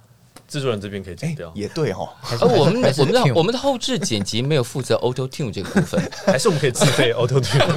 [0.48, 2.08] 制作人这边可以剪哎掉，，也对哦，
[2.40, 6.00] 而我们我们的我们的后置剪辑没有负责 Auto Tune 这个部分。
[6.26, 7.66] 还是我们可以自费 Auto Tune。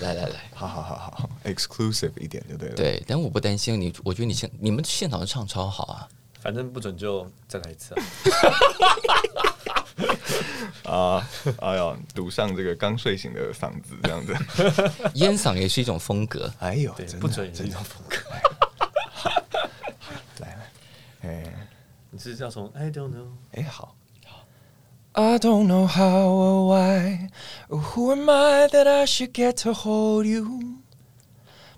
[0.00, 6.08] 来来来，好好好好，exclusive 一点就对了。，对，但我不担心你，我觉得你现你们现场唱超好啊。
[6.40, 7.94] 反正不准就再来一次
[10.82, 10.82] 啊！
[10.92, 11.28] 啊，
[11.60, 14.34] 哎呦，堵上这个刚睡醒的嗓子这样子，
[15.14, 16.52] 烟嗓也是一种风格。
[16.58, 18.16] 哎呦，不准也是一种风格。
[22.11, 23.95] 你是要从 I don't know，哎好，
[25.13, 27.29] I don't know how or why
[27.69, 30.81] or who am I that I should get to hold you.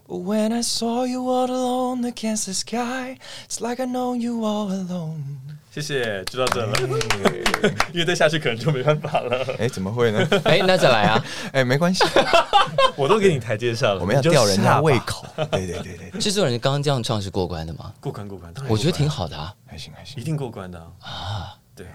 [0.08, 4.44] But when I saw you all alone against the sky, it's like I know you
[4.44, 5.53] all alone.
[5.75, 6.73] 谢谢，就到这了。
[7.93, 9.45] 因为再下去可能就没办法了。
[9.59, 10.25] 哎怎么会呢？
[10.45, 11.25] 哎，那再来啊！
[11.53, 12.05] 哎没关系，
[12.95, 15.27] 我都给你台阶下了，我们要吊人家胃口。
[15.51, 17.93] 对对对对对，制作人刚刚这样唱是过关的吗？
[18.01, 19.53] 过关过关，当然我觉得挺好的啊。
[19.67, 20.25] 还行还行一。
[20.25, 21.57] 定过关的啊。
[21.75, 21.87] 对，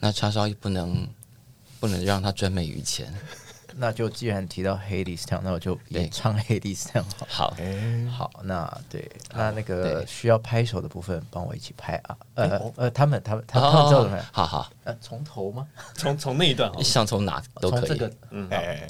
[0.00, 1.06] 那叉烧不能
[1.78, 3.12] 不能让他专美于前。
[3.78, 7.26] 那就既然提到 Hades Town，那我就对也唱 Hades Town 好。
[7.28, 12.16] 好，哎，好，那对，那那个需要拍手的部分，帮我一起拍啊。
[12.34, 14.24] 呃哦呃，他们他们他们他们知道怎么拍？
[14.32, 15.66] 好好，呃，从头吗？
[15.94, 17.80] 从从那一段你，想从哪都可以。
[17.80, 18.88] 从这个嗯，哎，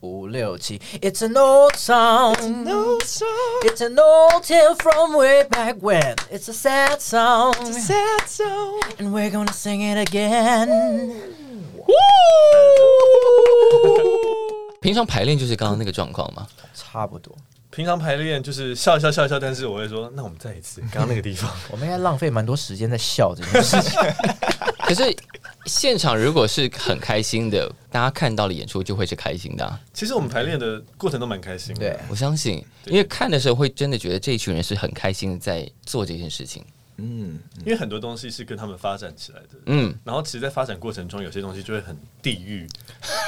[0.00, 0.78] 五六七。
[1.00, 2.34] It's an old song.
[3.64, 6.16] It's an old tale from way back when.
[6.30, 7.54] It's a sad song.
[7.72, 8.80] Sad song.
[8.98, 11.43] And we're gonna sing it again.
[14.80, 16.46] 平常排练就是刚刚那个状况吗？
[16.74, 17.34] 差不多，
[17.70, 21.50] 平常排练就是笑一笑笑一笑，但是我会说，那我们再一次，刚刚那个地方。
[21.72, 23.98] 我们应该浪费蛮多时间在笑这件事情。
[24.84, 25.02] 可是
[25.64, 31.80] 现场如果是很开心的，大家看到了演出就会是开心的啊、其实我们排练的过程都蛮开心的。
[31.80, 36.62] 对，我相信，因为看的时候会真的觉得这一群人是很开心的在做这件事情。
[36.96, 39.48] 嗯，因为很多东西是跟他们发展起来的。
[39.66, 42.66] 嗯，然后其实，在发展过程中，有些东西就会很地狱。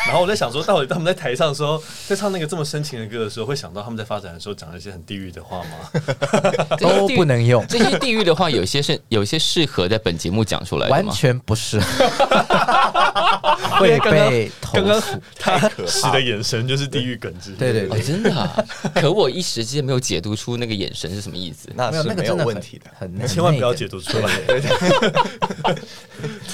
[0.07, 5.90] 然后我在想说，到底他们在台上的时候，在唱那个这么深情的歌的时候，会想到他们在发展的时候讲了一些很地狱的话吗？
[6.79, 11.11] 都不能用， 这些地狱的话，有些是有些适合在本节目讲出来的完？
[11.11, 11.81] 全不是，
[13.81, 15.20] 会被投刚刚诉。
[15.38, 21.68] 他使的眼神就是地狱梗之对对对，真的、啊，可我一时之间没有解读出那个眼神是什么意思。
[21.74, 22.90] 那是没有那个真的很问题的。
[22.98, 24.40] 很很千万不要解读出来。
[24.47, 24.61] 对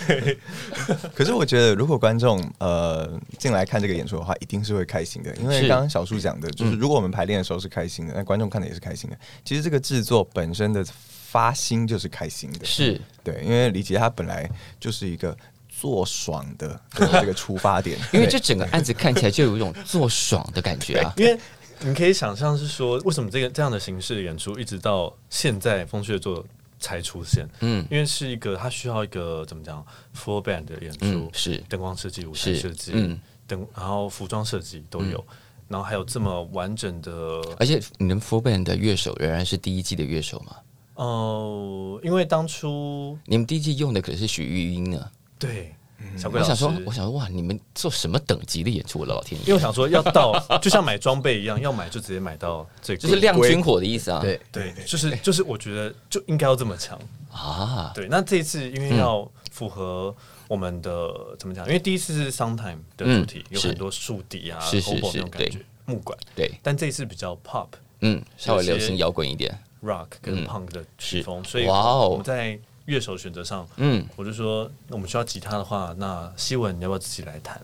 [1.14, 9.16] 可是我觉得，如果观众呃进来看这个演出的话，一定是会开心的，因为刚刚小树讲的，就是如果我们排练的时候是开心的，那观众看的也是开心的。
[9.44, 10.84] 其实这个制作本身的
[11.30, 15.36] 发心就是开心的，是，对，因为李杰他本来就是一个
[15.68, 21.12] 做爽的的 这个出发点，因为这整个案子看起来就有一种做爽的感觉啊。
[21.16, 21.38] 因为
[21.80, 26.44] 你可以想象是说，为什么这个这样的形式的演出一直到现在风雀座
[26.82, 27.48] 才出现？
[27.60, 29.82] 嗯因为是一个它需要一个怎么讲
[30.14, 35.24] full band 的演出，嗯是灯光设计、舞台设计，嗯灯然后服装设计都有，
[35.68, 37.10] 然后还有这么完整的，
[37.58, 40.56] 而且你们 Full Band 的乐手仍然是第一季的乐手吗？
[40.94, 45.10] 哦、因为当初你们第一季用的可是许玉英呢。
[45.38, 45.74] 对
[46.16, 49.00] 小鬼老师，我想说，我想说，哇，你们做什么等级的演出？
[49.00, 54.20] 我的老天爷，因为我想说要到，就像买装备一样，要买就直接买到最贵就是亮军火的意思啊。
[54.20, 56.98] 对，对，就是就是我觉得就应该要这么强。
[57.30, 60.14] 啊，对，那这一次因为要符合
[60.48, 61.66] 我们的、怎么讲？
[61.66, 66.18] 因为第一次是 Sometime 的主题，嗯是有很多树底啊、是是 hobo 是那种感觉对，木管。
[66.36, 67.68] 对，但这一次比较 pop
[68.00, 69.58] 嗯，稍微流行摇滚一点。
[69.82, 77.60] rock 跟嗯 punk 的曲风，所以哇哦我们在乐手选择上，嗯，我就说，那我们需要吉他的话，那希文你要不要自己来弹？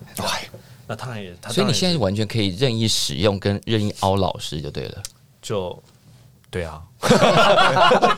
[0.87, 5.03] 那他也，他所以你现在完全可以任意使用跟任意凹老师就对了。
[5.43, 5.83] 就
[6.51, 6.83] 对啊，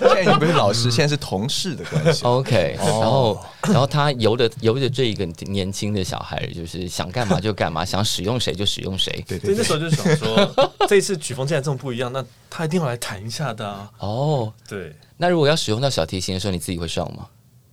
[0.00, 2.24] 现在你不是老师，现在是同事的关系。
[2.24, 9.10] OK，然后然后他由着由着这一个年轻的小孩，就是想干嘛就干嘛，想使用谁就使用谁。
[9.26, 13.90] 对对对所以那时，候就想说， 这一次曲风既然这么不一样，那他一定要来弹一下的啊。
[13.98, 17.26] 哦，对，那如果要使用到小提琴的时候，你自己会上吗？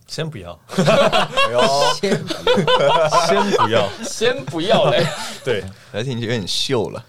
[0.08, 1.60] 先不要，哎呦，
[2.00, 2.10] 先
[3.28, 3.88] 先不要。
[4.02, 5.06] 先不要嘞。
[5.44, 7.04] 对，而且你有点秀了。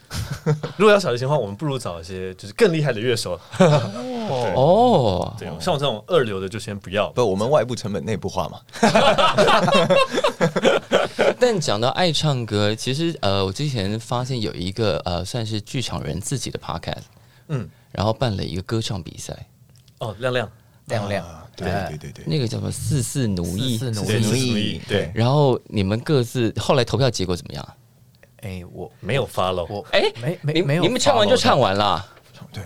[0.76, 3.40] 如果要小提琴的话，我们不如找一些就是更厉害的乐手。
[3.58, 7.10] 哦，对，像我这种二流的就先不要。
[7.12, 8.60] 不，我们外部成本内部化嘛。
[11.40, 17.04] 但讲到爱唱歌，其实呃，我之前发现有一个呃，算是剧场人自己的 podcast，
[17.48, 19.48] 嗯，然后办了一个歌唱比赛，
[20.00, 20.52] 哦，亮亮，
[20.88, 23.78] 亮亮啊，对对对对，那个叫做四四奴役。
[23.78, 24.82] 对四四奴役。
[24.88, 27.68] 对，然后你们各自后来投票结果怎么样？
[28.42, 32.06] 哎，我没有 follow，我哎你没没没有，你们唱完就唱，完了，
[32.54, 32.64] 对，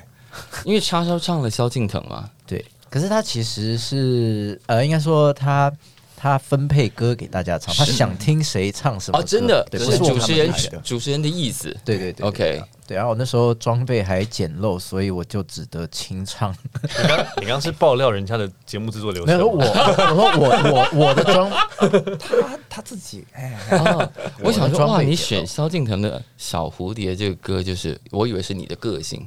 [0.65, 2.29] 因为叉烧唱了萧敬腾嘛。
[2.45, 2.63] 对。
[2.89, 5.73] 可是他其实是呃，应该说他
[6.15, 10.53] 他分配歌给大家唱，他想听谁唱什么哦，真的，对，是不是主持人
[10.83, 11.75] 主持人的意思。
[11.83, 16.53] 对对对 OK 对，然后我那时候装备还简陋，所以我就只得清唱。
[17.01, 19.65] 你刚你刚刚是爆料人家的节目制作流没有程吗，
[20.13, 21.49] 我，我说我我我的装，
[22.19, 24.11] 他他自己哎，哦，
[24.43, 29.25] 我想说哇，你选萧敬腾的《小蝴蝶》这个歌，就是我以为是你的个性。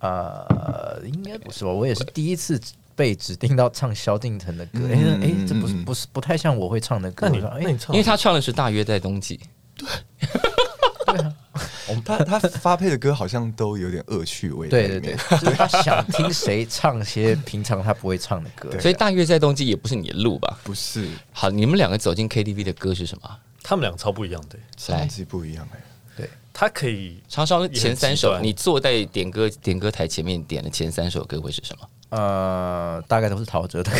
[0.00, 1.70] 呃，应该不是吧？
[1.70, 2.58] 我也是第一次
[2.96, 7.28] 被指定到唱萧敬腾的歌，哎嗯哎，这不是不是不太像我会唱的歌。
[7.28, 9.38] 那你我说哎，那你唱，因为他唱的是《大约在冬季》，
[12.04, 18.70] 他他发配的歌好像都有点恶趣味，对对对，， 就是他想听谁唱些平常他不会唱的歌。
[18.80, 20.58] 所以《大约在冬季》也不是你的路吧？
[20.62, 23.36] 不是好，你们两个走进 KTV 的歌是什么？
[23.62, 24.58] 他们两个超不一样的，
[24.92, 25.80] 来超级不一样哎。
[26.52, 31.88] 他可以叉烧前三首，你坐在点歌点歌台前面点的前三首歌会是什么？
[32.10, 33.90] 呃，大概都是陶喆的。
[33.90, 33.98] 歌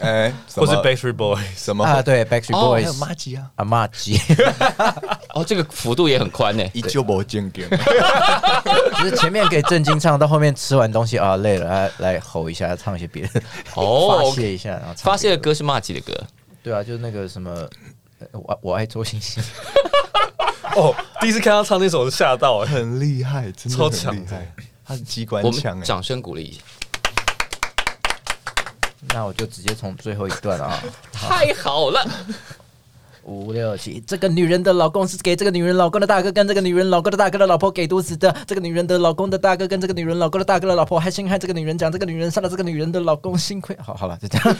[0.00, 1.84] 哎，什或是 Backstreet Boys，什么？
[1.84, 4.18] 啊，对，Backstreet 哦还有 Boys、马吉啊，阿玛吉，
[5.34, 6.64] 哦，这个幅度也很宽呢。
[6.72, 7.68] 依旧不见点，
[8.98, 13.40] 就是前面给正经唱，到后面吃完东西啊累了，来来吼一下，唱一些别的，
[13.74, 16.12] 哦 发泄一下，然后唱发泄的别歌是骂吉的歌，
[16.62, 17.50] 对啊，就是那个什么，
[18.18, 19.42] 呃我我爱周星星，
[20.76, 24.14] 哦，第一次看他唱那首吓到哎，很厉害，真的很超强。
[24.14, 24.52] 厉害，
[24.84, 26.60] 他是机关我枪哎，们掌声鼓励一下。
[29.16, 30.78] 那我就直接从最后一段啊，
[31.10, 32.06] 太好了，
[33.22, 38.36] 五六七，这个女人的老公是给这个女人老公的大哥，跟这个女人老公的大哥的老婆给毒死的。
[38.46, 44.54] 这个女人的老公的大哥跟这个女人老公的大哥的老婆还陷害这个女人，讲这个女人杀了这个女人的老公，幸亏好好了，就这样。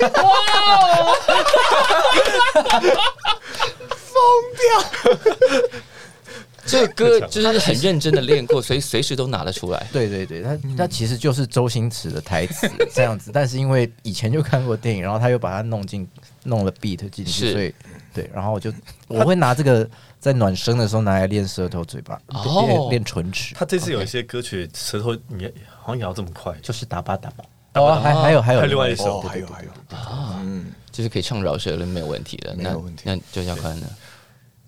[6.67, 9.87] 这个歌就是很认真的练过，所以随时都拿得出来。
[9.93, 16.07] 对 对对，他他其实就是周星驰的台词这样子， 但是因为以前就看过电影，然后他又把它弄进
[16.45, 17.75] 弄了 beat 进去，是所以
[18.13, 18.73] 对，然后我就
[19.09, 27.45] 我会拿这个在暖身的时候拿来练舌头、嘴巴，哦练练唇齿，他这次有一些歌曲舌头你好像咬这么快，就是打吧打吧。
[27.75, 32.55] 哦，还还有还有还有另外一首哦，还有还有啊，嗯，就是可以唱饶舌了，没有问题的。
[32.57, 33.87] 那没有问题那周家宽呢？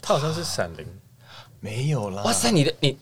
[0.03, 0.87] 他好像是闪灵，
[1.61, 2.97] 没有啦，哇塞，你的你，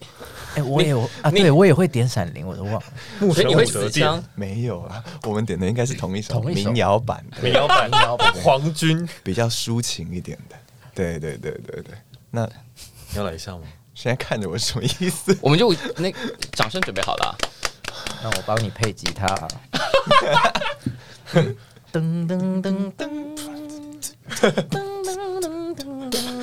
[0.55, 2.83] 哎，我也有啊，你对我也会点闪灵，我都忘了。
[3.21, 10.55] 目前所以你会武则天死枪，没有啊，我们点的应该是同一首同一首民谣版的，民谣版民谣版 黄军，比较抒情一点的，
[10.95, 11.95] 对对对对对。
[12.31, 13.61] 那你要来一下吗？
[13.93, 15.37] 现在看着我什么意思？
[15.41, 16.13] 我们就那
[16.51, 17.33] 掌声准备好了啊。
[18.23, 19.47] 那我帮你配吉他啊。
[21.91, 23.35] 噔噔噔噔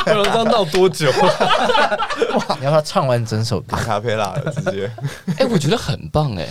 [0.04, 1.10] 不然这样闹多久？
[2.58, 3.82] 你要不要唱完整首歌阿？
[3.82, 4.90] 卡佩拉了，直接。
[5.38, 6.46] 哎、我觉得很棒哎！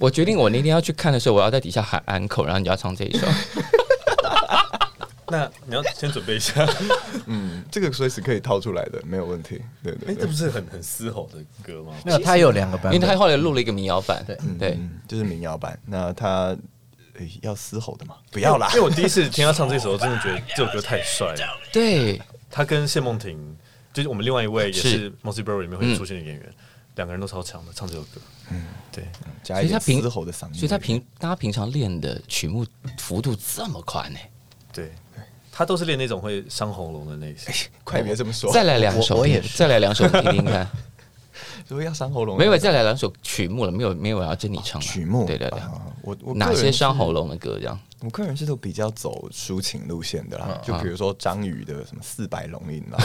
[0.00, 3.26] 我决定我那天要去看的时候，我要在底下喊安口，然后你就要唱这一首。
[5.26, 6.64] 那你要先准备一下，
[7.26, 9.60] 嗯，这个随时可以掏出来的，没有问题。
[9.82, 11.92] 对对哎，对这不是很很嘶吼的歌吗？
[12.04, 12.94] 没有，他有两个版本。
[12.94, 15.76] 因为他后来录了一个民谣版，对对，嗯，就是民谣版。
[15.86, 16.54] 那他
[17.18, 18.14] 诶要嘶吼的吗？
[18.30, 21.58] 不要啦因为，我第一次听他唱这首，我真的觉得这首歌太帅了。
[21.72, 22.20] 对，
[22.54, 23.36] 他跟谢梦婷，
[23.92, 26.54] 就是我们另外一位也是是《Mossy Burrow》里面会出现的演员，
[26.94, 28.20] 两个人都超强的，唱这首歌。
[28.48, 29.08] 嗯，对，
[29.42, 30.54] 加一点嘶吼的嗓音。
[30.54, 32.64] 所以他平大家平常练的曲目
[32.96, 34.18] 幅度这么宽呢？
[34.72, 34.92] 对，
[35.50, 37.68] 他都是练那种会伤喉咙的那些。
[37.82, 40.70] 快别这么说，再来两首，我我也是再来两首，听听看。
[41.68, 45.24] 说要伤喉咙，没有，再来两首曲目了，没有没有要真你唱了曲目。
[45.26, 47.28] 对对对，啊我我哪些伤喉咙？
[47.28, 47.78] 的歌这样？
[48.00, 52.98] 我个人是都比较走抒情路线的啦，就比如说张宇的什么《四百龙吟》啦，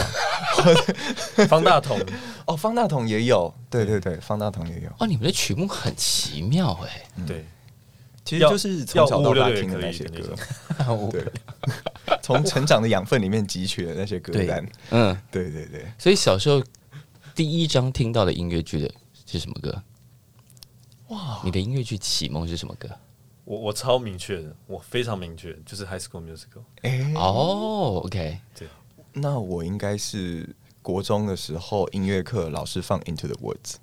[1.48, 1.98] 方大同，
[2.46, 7.46] 哦，方大同也有，对对对，方大同也有，哦，你们的曲目很奇妙哎，对，
[8.26, 10.34] 其实就是从小到大听的那些歌。
[11.10, 11.24] 对，
[12.20, 16.62] 从成长的养分里面汲取的那些歌单，嗯，对对对，所以小时候
[17.40, 19.82] 第一张听到的音乐剧的是什么歌？
[21.08, 22.86] 哇，你的音乐剧启蒙是什么歌？
[23.46, 26.62] 我我超明确的，我非常明确，就是 High School Musical。
[26.82, 28.38] 哎、哦，OK，
[29.14, 33.76] 那我应该是国中的时候音乐课老师放 Into the Woods，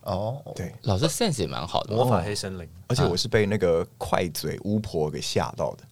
[0.00, 5.84] 哦，对，老师 sense 也蛮好的，魔法黑森林，而且我是被那个快嘴巫婆给吓到的。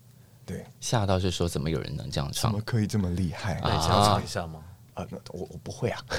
[0.44, 2.64] 对，吓到是说怎么有人能这样唱怎么？
[2.66, 3.60] 可以这么厉害啊？
[3.62, 4.60] 那你想要唱一下吗？
[5.10, 6.00] 那我我不会啊！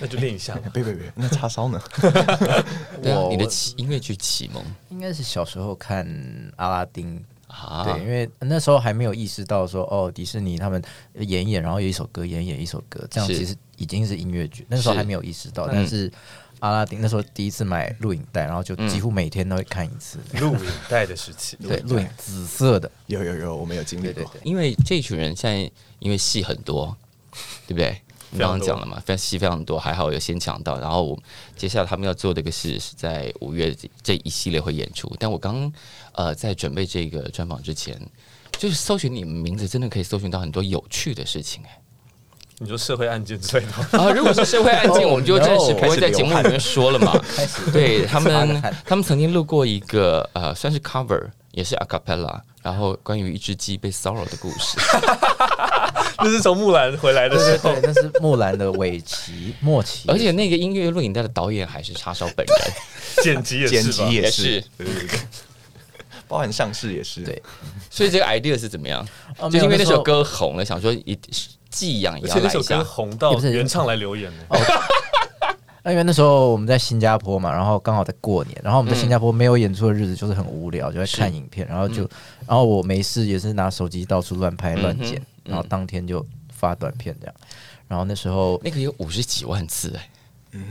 [0.00, 0.70] 那就练一下吧。
[0.72, 1.80] 别别别，那叉烧呢？
[3.02, 6.06] 对啊，你的启音乐剧启蒙应该是小时候看
[6.56, 7.24] 阿拉丁。
[7.48, 10.82] 啊，对，因为那时候还没有意识到说，哦，迪士尼他们
[11.14, 14.66] 演一演，然后有一首歌演一演一首歌，这样其实已经是音乐剧。
[14.68, 16.12] 那时候还没有意识到，嗯但是
[16.60, 20.18] 阿拉丁那时候第一次买录影带，然后就几乎每天都会看一次。
[20.40, 24.12] 录影带的时期， 对，录影紫色的，有有有，我们有经历过。
[24.12, 26.96] 对对对，因为这群人现在因为戏很多，
[27.66, 28.00] 对不对？
[28.30, 30.80] 你刚刚讲了嘛，非常戏非常多，还好有先抢到。
[30.80, 31.18] 然后我
[31.56, 35.10] 接下来他们要做的一个事是在五月这一系列会演出。
[35.20, 35.72] 但我刚
[36.12, 37.96] 呃在准备这个专访之前，
[38.58, 41.80] 就是搜寻你们名字，真的可以搜寻到很多有趣的事情哎、
[42.58, 47.12] 你说社会案件之类的，啊，如果是社会案件，Oh, 我们就暂时不会在节目里面说了嘛。
[47.36, 54.78] 开始对他们，他们曾经录过一个呃，算是 cover，也是 a cappella，然后关于一只鸡被骚扰的故事。
[56.18, 62.72] 那是从木兰回来的时候对对对，，那是木兰的尾期末期，而且那个音乐录影带的导演还是叉烧本人，
[63.22, 64.14] 剪辑也是剪辑？
[64.14, 65.18] 也是，对对对，
[66.26, 67.20] 包含上市也是。
[67.20, 67.42] 对
[67.90, 69.06] 所以这个 idea 是怎么样？
[69.38, 71.18] 哦就是因为那首歌红了，想说一
[71.76, 72.82] 寄养也要来一下。
[72.82, 74.44] 红到也不是原唱来留言呢。
[75.84, 82.02] 那因为那时候我们在新加坡嘛，然后刚好在过年，然后我们在新加坡没有演出的日子就是很无聊，就在看影片，然后就，
[82.46, 87.34] 然后我没事也是拿手机到处乱拍乱剪，嗯然后当天就发短片这样，
[87.86, 90.10] 然后那时候那个有五十几万次哎，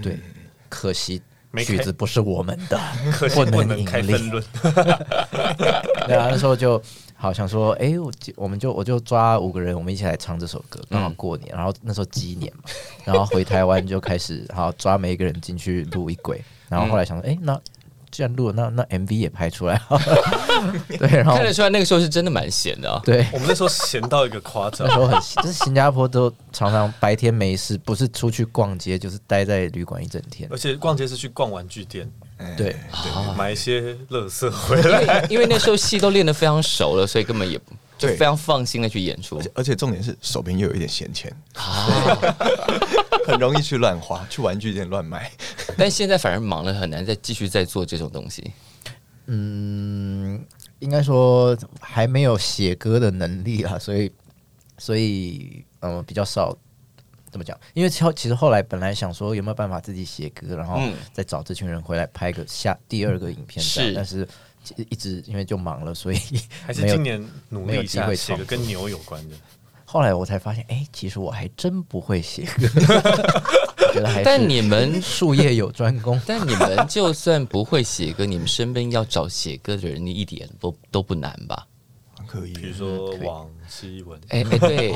[0.02, 0.20] 对，
[0.68, 1.22] 可惜
[1.60, 2.78] 曲子不是我们的，
[3.14, 4.44] 可惜不能开分论，
[6.08, 6.82] 对啊，那时候就
[7.16, 12.64] 好想说，哎、我就我们就我就抓五个人，我们一起来唱这首歌，刚好过年，然后那时候鸡年嘛，
[13.04, 17.60] 然后回台湾就开始好抓每一个人进去录一轨，然后后来想说，哎、那
[18.12, 19.82] 既然录了，那那 MV 也拍出来
[20.98, 23.02] 对，然后看得出来那个时候是真的蛮闲的啊。
[23.04, 23.28] 对。
[23.34, 25.00] 我们那时候闲到一个夸张那时。
[25.00, 30.58] 候很，就是新加坡都常常白天没事，不是出去逛街，就是待在旅馆一整天而。
[30.58, 32.76] 且逛街是去逛玩具店，哎对，
[33.38, 35.22] 买一些乐色回因来。
[35.22, 41.88] 为因为那时候戏都练得非常熟了，所以根本也不就对非常放心的去演出而且而且重点是手边又有一点闲钱，啊。
[43.26, 45.32] 很容易去乱花，去玩具店乱买。
[45.78, 48.52] 但现在反而忙了，很难再继续再做这种东西。
[49.26, 50.46] 嗯，
[50.78, 54.12] 应该说还没有写歌的能力啊，所以
[54.78, 56.56] 所以嗯、呃比较少
[57.36, 57.60] 怎么讲？
[57.74, 64.26] 因为其实其实后来本来想说有没有办法自己写歌，然后嗯再找这群人回来拍个下第二个影片，是但是
[64.64, 66.18] 其实一直因为就忙了，所以
[66.66, 69.36] 还是今年努力一下，没有机会写个跟牛有关的。
[69.84, 72.68] 后来我才发现，哎、其实我还真不会写歌，
[73.94, 76.20] 觉得还但你们术业有专攻。
[76.26, 81.68] 但你们就算不会写歌，你们身边要找写歌的人，一点都都不难吧？
[82.26, 84.94] 可以，比如说王希文，哎、哎、对，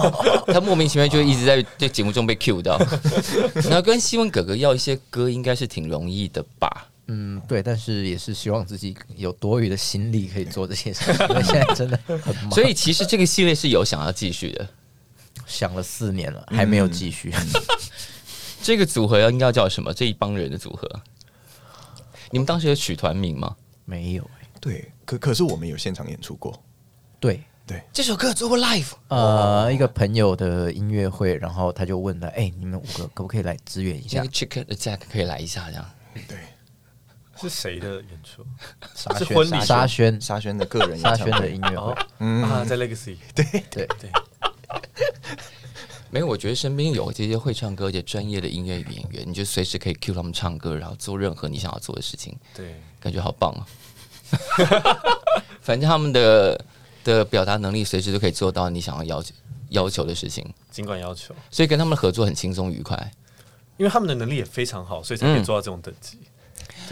[0.52, 2.78] 他莫名其妙就一直在这节目中被 cue 到。
[3.64, 6.88] 然后跟希文哥哥要一些歌，应该是挺容易的吧？
[7.08, 12.50] 嗯，对，但是也是希望自己有多余的心力可以做这些事情，因为现在真的 很忙。
[12.52, 14.68] 所以其实这个系列是有想要继续的。
[15.46, 17.34] 想了四年了，还没有继续。
[18.62, 19.92] 这个组合要应该叫什么？
[19.92, 20.88] 这一帮人的组合，
[22.30, 23.56] 你们当时有取团名吗？
[23.84, 26.62] 没有、对，可可是我们有现场演出过，
[27.20, 34.22] 对，对，这首歌做过 live，呃，一个朋友的音乐会，然后他就问了，哎、你们五个可不可以来支援一下？
[34.22, 35.90] 那个？Chicken Attack 可以来一下这样。
[36.26, 36.38] 对，
[37.40, 38.44] 是谁的演出？
[38.94, 39.26] 沙宣。
[39.28, 39.60] 是婚礼。
[39.64, 40.20] 沙宣。
[40.20, 40.56] 沙宣。
[40.56, 41.92] 的个人沙宣的音乐会。
[41.92, 42.42] 哦，嗯。
[42.42, 43.86] 啊，在 Legacy，对，对，
[46.10, 53.62] 没有，我觉得身边有这些会唱歌而且专业的音乐演员，你就随时可以 cue 他们唱歌，然后做任何你想要做的事情，对，感觉好棒啊！
[55.62, 56.58] 反正他们的
[57.04, 59.34] 的表达能力随时都可以做到你想要要求
[59.70, 63.12] 要求的事情，尽管要求，所以跟他们合作很轻松愉快。
[63.76, 65.44] 因为他们的能力也非常好，所以才可以嗯。
[65.44, 66.18] 做到这种等级。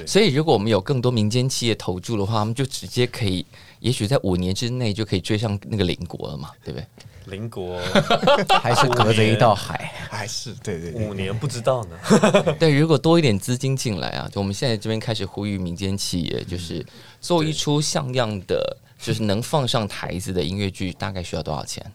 [0.07, 3.45] 所以如果我们有更多民间企业投注的话，他们就直接可以，
[3.81, 6.87] 也许在五年之内就可以追上那个邻国了嘛，对不对？
[7.27, 7.79] 邻国。
[8.63, 9.93] 还是隔着一道海。
[10.09, 11.99] 还是对对对五年不知道呢，
[12.59, 16.85] 对，如果多一点资金进来啊，就我们现在这边开始呼吁民间企业，就是
[17.21, 21.93] 做一出像样的，就是能放上台子的音乐剧，大概需要多少钱？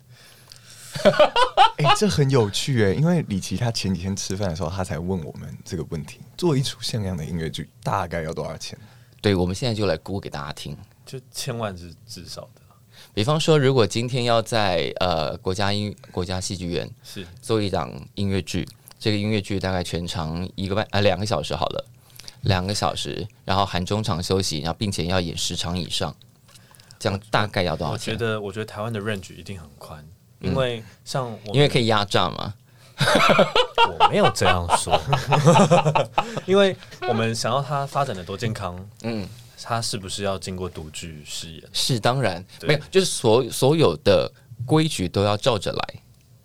[1.77, 8.77] 哎、这很有趣哎，因为李琦他前几天吃饭的时候，他才问我们这个问题：做一出像样的音乐剧大概要多少钱？
[9.19, 10.77] 对，我们现在就来估给大家听。
[11.05, 12.61] 就千万是至少的，
[13.13, 18.67] 比方说，如果今天要在呃国家音国家戏剧院是做一档音乐剧，
[18.99, 21.85] 这个音乐剧大概全长一个半啊两个小时好了，
[22.41, 26.15] 两个小时，然后含中场休息，然后并且要演十场以上，
[27.03, 28.13] 这样大概要多少钱？
[28.13, 28.25] 我觉？
[28.25, 30.01] 得我觉得台湾的 range 一定很宽，
[30.39, 32.53] 因为像我因为可以压榨嘛。
[33.99, 34.97] 我没有这样说，
[36.47, 36.73] 因为
[37.09, 39.27] 我们想要它发展的多健康，嗯，
[39.61, 42.45] 它是不是要经过独具试验是当然。
[42.61, 44.31] 没有，就是所所有的
[44.65, 46.01] 规矩都要照着来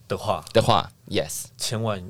[0.09, 2.03] 的话，的话，yes，千万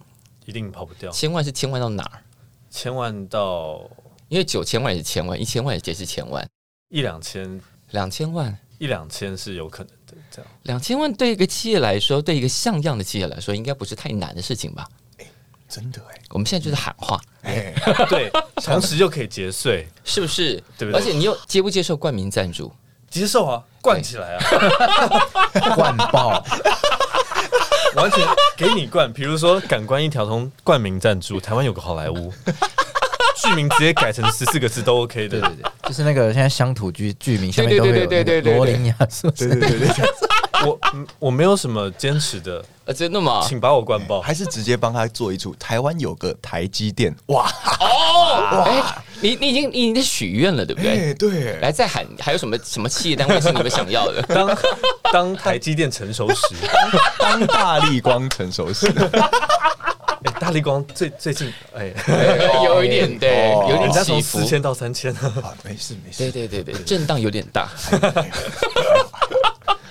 [0.47, 2.23] 一定跑不掉，千万是千万到哪儿？
[2.71, 3.91] 千万到
[4.29, 6.49] 因为九千万也是千万，一千万也是千万，
[6.89, 8.57] 一两千，两千万。
[8.78, 14.86] 一两千是有可能的，这样两千万对一个企业来说，对一个像样的企业来说，应该不是太难的事情吧？
[15.68, 17.74] 真的哎，我们现在就是喊话，哎，
[18.09, 18.30] 对，
[18.62, 20.55] 同时就可以节税，是不是？
[20.78, 22.72] 对不对而且你又接不接受冠名赞助？
[23.11, 24.45] 接受啊，灌起来啊，
[25.74, 26.43] 灌爆，
[27.97, 28.24] 完全
[28.57, 29.12] 给你灌。
[29.12, 32.32] 比如说，感官一条通冠名赞助，台湾有个好莱坞，
[33.43, 35.41] 剧名直接改成十四个字都 OK 的。
[35.41, 39.49] 对对对，就是那个现在乡土剧剧名下面都会有罗琳雅，是不是？
[39.49, 40.05] 对对对对，
[40.66, 43.45] 我嗯我没有什么坚持的，呃，真的吗？
[43.47, 44.20] 请把我灌爆。
[44.20, 45.55] 还是直接帮他做一出。
[45.55, 47.49] 台湾有个台积电，哇，
[47.80, 48.82] 哦，哎，
[49.20, 51.11] 你你已经你已经在许愿了，对不对？
[51.11, 54.22] 哎，对，来再喊，还有什么什么企业单位是你们想要的？
[54.22, 54.59] 当
[55.12, 56.55] 当台积电成熟时，
[57.18, 59.95] 当大力光成熟时，哎，
[60.49, 61.93] 大力光最最近哎，
[62.65, 64.47] 有一点对，哦有点起伏四。
[64.47, 67.69] 千到三千，啊，没事没事，对对对对，震荡有点大。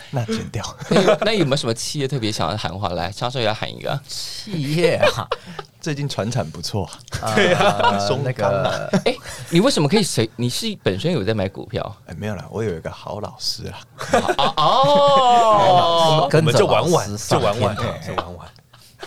[0.10, 0.66] 那剪掉。
[0.90, 2.90] 那有那有没有什么企业特别想要喊话？
[2.90, 4.00] 来，张少也要喊一个。
[4.08, 5.28] 企业啊，
[5.80, 6.90] 最近船产不错，
[7.36, 9.16] 对啊松那个哎，
[9.52, 10.28] 你为什么可以随？
[10.38, 11.96] 你是本身有在买股票？
[12.08, 13.78] 哎，没有啦，我有一个好老师啦，
[14.56, 18.48] 哦哦，我跟着们就玩玩，就玩玩，天就玩玩。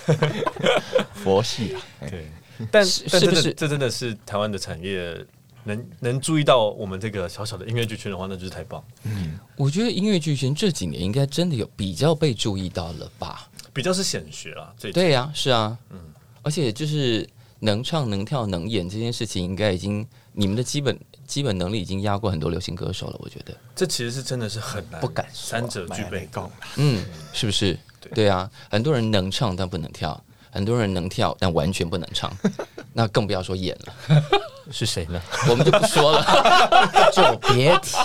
[1.14, 2.08] 佛系啊，哎。
[2.10, 2.26] 对，
[2.70, 3.52] 但是是不是？
[3.54, 5.16] 这真的是台湾的产业，
[5.64, 8.84] 能能注意到我们这个小小的音乐剧圈的话，那就是太棒。
[9.04, 9.38] 嗯。
[9.56, 13.48] 我觉得音乐剧圈这几年应该真的有比较被注意到了吧？
[13.72, 15.98] 比较是显学了，最对呀、是啊，嗯，
[16.42, 17.26] 而且就是
[17.60, 26.28] 能唱能跳能演这件事情，应该已经你们的基本基本能力已经压过很多流行歌手了，我觉得，这其实是真的是很难，不敢三者具备。
[26.32, 26.50] 够了。
[26.76, 27.78] 嗯，是不是？
[28.00, 30.20] 对对啊，很多人能唱但不能跳，
[30.50, 32.30] 很多人能跳但完全不能唱，
[32.94, 34.22] 那更不要说演了，
[34.72, 35.20] 是谁呢？
[35.48, 36.24] 我们就不说了。
[37.12, 37.96] 就别提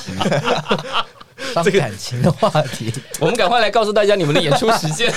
[1.53, 2.91] 伤感情的话题。
[3.19, 5.13] 我们赶快来告诉大家你们的演出时间。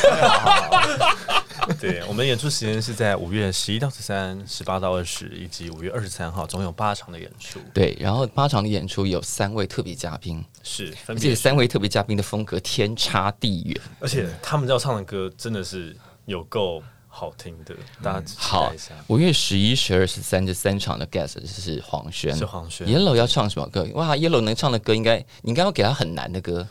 [1.81, 7.61] 对，我们演出时间是在五月十一到十三、十八到二十，以及五月二十三号，总有八场的演出。
[7.73, 13.81] 对，然后八场的演出有三位特别嘉宾，是分而且三位特别嘉宾的风格天差地远。
[14.01, 15.97] 而且他们要唱的歌真的是
[16.27, 18.73] 有够好听的，大家期好
[19.09, 23.87] 五月十一、十二、十三这三场的 guest 是黄轩，是黄轩 Yellow 要唱什么歌？
[23.95, 26.67] 哇，Yellow 能唱的歌应该，你应该要给他很难的歌。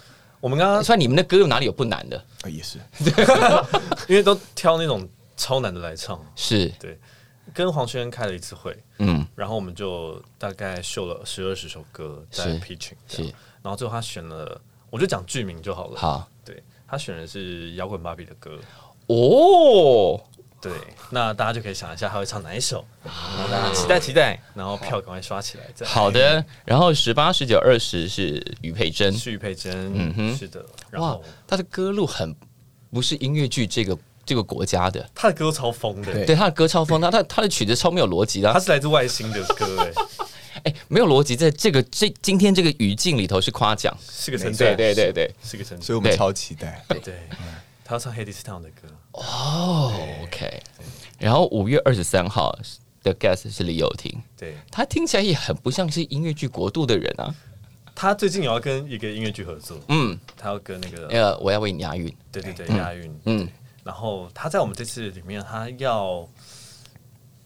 [0.48, 2.18] 我们刚刚算你们的歌有哪里有不难的？
[2.42, 2.80] 啊也是，
[4.08, 6.98] 因为都挑那种超难的来唱，是，对，
[7.54, 13.18] 跟黄轩开了一次会，嗯，然后我们就大概秀了十二十首歌在 pitching，是。
[13.18, 13.34] 这样。
[13.62, 16.26] 然后最后他选了，我就讲剧名就好了。，好。
[16.46, 18.58] 对他选的是摇滚芭比的歌，
[19.08, 20.18] 哦。
[20.60, 20.72] 对，
[21.12, 25.94] 那大家就可以想一下他会唱哪一首，然后大家期待期待，然后票赶快刷起来，这样。
[25.94, 30.36] 好的，然后十八、十九、二十是于佩珍，是于佩珍，嗯哼。
[30.36, 32.36] 是的，然哇后，他的歌路很
[32.92, 39.88] 不是音乐剧这个这个国家的，他的歌超疯的，对对他的歌超疯，他他他的曲子超没有逻辑的啊，他是来自外星的歌，
[40.64, 46.84] 哎，哎，没有逻辑，在这个这今天这个语境里头是夸奖，是个称赞，对对对，是个称赞，所以我们超期待。
[47.04, 47.14] 对，
[47.86, 48.88] 他要唱 Hades Town 的歌，
[49.18, 49.92] 哦
[50.24, 50.62] ，OK，
[51.20, 52.58] 然后五月二十三号
[53.04, 54.56] 的 guest 是李友廷，对。
[54.72, 57.34] 他听起来也很不像是音乐剧国度的人啊，
[57.96, 63.50] 他最近有要跟一个音乐剧合作，嗯，他要跟那个那个我要为你押韵，对对对押韵，嗯嗯，
[63.84, 66.28] 然后他在我们这次里面，他要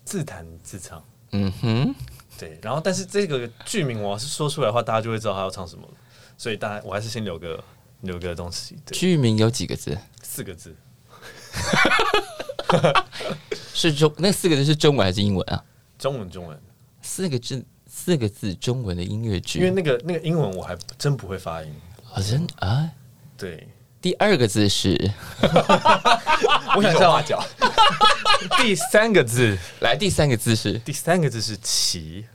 [0.04, 1.02] 自弹自唱，
[1.32, 1.96] 嗯哼，
[2.38, 5.94] 对，然后但是这个剧名我要是说出来的话，大家就会知道他要唱什么了，
[6.38, 7.64] 所以大家我还是先留个
[8.02, 9.98] 留个东西，对，剧名有几个字？
[10.24, 10.76] 四个字，
[13.74, 15.64] 是中那四个字是中文还是英文啊？
[15.98, 16.60] 中文中文，
[17.02, 21.74] 四个字，四个字中文的音乐剧，因为那个那个英文我还真不会发音，
[22.04, 22.90] 好真啊，
[23.38, 23.68] 对，
[24.02, 25.12] 第二个字是？
[26.76, 27.44] 我想一下哦，画脚，
[28.58, 30.80] 第三个字，来，第三个字是？
[30.80, 32.26] 第三个字是齐，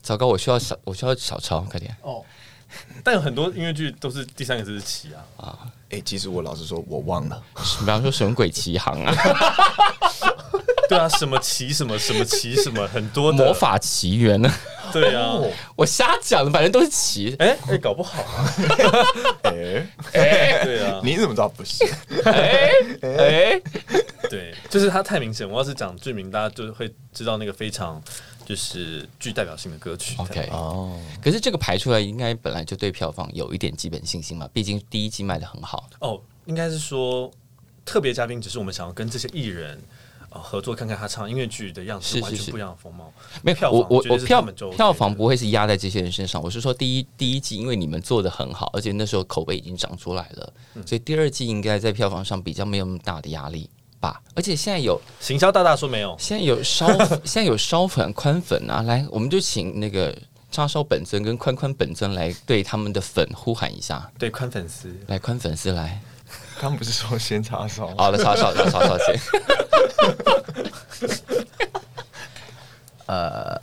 [0.00, 1.94] 糟糕，我需要小，我需要小抄，快点。
[2.02, 2.24] 哦，
[3.04, 5.58] 但有很多音乐剧都是第三个字是奇啊啊。
[5.90, 7.40] 哎，其实我老实说，我忘了。
[7.80, 9.14] 比方说《神鬼奇航》啊，
[10.88, 14.52] 对啊，什么奇什么什么奇什么很多《的魔，法奇缘》呢？
[14.92, 15.40] 对啊。
[15.76, 17.36] 我瞎讲的，反正都是奇。
[17.38, 18.50] 哎哎，搞不好啊，
[19.44, 19.86] 哎，
[20.64, 21.84] 对啊，你怎么知道不是？
[22.24, 22.70] 哎
[23.02, 23.60] 哎，
[24.28, 25.48] 对，就是它太明显。
[25.48, 28.02] 我要是讲剧名，大家就会知道那个非常
[28.46, 30.14] 就是具代表性的歌曲。
[30.18, 35.86] OK 哦，可是这个排出来，应该本来就对票房有一点基本信心嘛，毕竟第一季卖的很好。
[35.98, 37.30] 哦，应该是说
[37.84, 39.78] 特别嘉宾，只是我们想要跟这些艺人。
[40.28, 43.10] 呃合作看看他唱音乐剧的样子，是是是完全不一样的风貌。
[43.42, 46.42] 没有，票房我我我票是他们就 OK 票房不会是压在这些人身上。
[46.42, 53.70] 我是说，第一第一季因为你们做的很好，而且那时候口碑已经长出来了，嗯所以第二季应该在票房上比较没有那么大的压力
[54.00, 54.20] 吧。
[54.34, 56.86] 而且现在有行销大大说没有，现在有烧
[57.24, 60.16] 现在有烧粉宽粉啊，来，我们就请那个
[60.50, 66.00] 叉烧本尊跟宽宽本尊来对他们的粉呼喊一下，对宽粉丝，来宽粉丝来，
[66.60, 67.94] 刚不是说先叉烧？
[67.96, 69.18] 好了，叉烧叉烧烧先。
[73.06, 73.56] 呃，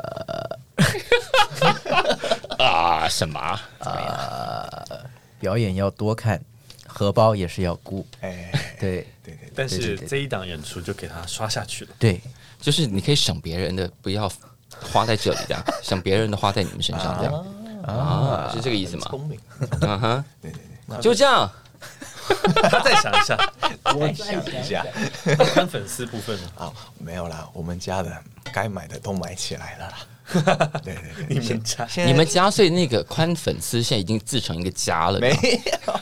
[2.58, 3.60] 啊什么？
[5.40, 6.42] 表演要多看，
[6.94, 8.06] 荷包也是要顾。
[8.22, 11.92] 哎，对对对，但是这一档演出就给他刷下去了。
[11.98, 12.22] 对，
[12.62, 14.32] 就是你可以省别人的，不要
[14.70, 17.34] 花在这里，这样 省别人的花在你们身上，这样
[17.84, 19.08] 啊，是这个意思吗？
[19.10, 19.40] 聪明，
[19.82, 21.52] 嗯哼，对对对，就这样。
[22.70, 23.38] 他再想一下，
[23.96, 24.86] 我想一下
[25.54, 26.52] 宽粉丝部分呢？
[26.58, 28.18] 啊，没有啦，我们家的
[28.54, 29.98] 该买的都买起来了啦。
[30.82, 35.94] 对对对，你们家你们家所以那个宽粉丝现在已经自成一个家了，没有，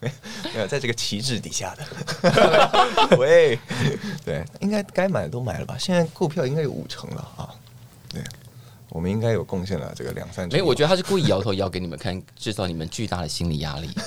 [0.54, 1.84] 没有在这个旗帜底下的。
[3.18, 3.58] 喂，
[4.24, 5.76] 对，应该该买的都买了吧？
[5.78, 7.54] 现在购票应该有五成了啊。
[8.08, 8.22] 对，
[8.88, 10.56] 我们应该有贡献了这个两三成。
[10.56, 13.90] 没有，我觉得他是故意摇头摇给你们看，制造你们巨大的心理压力。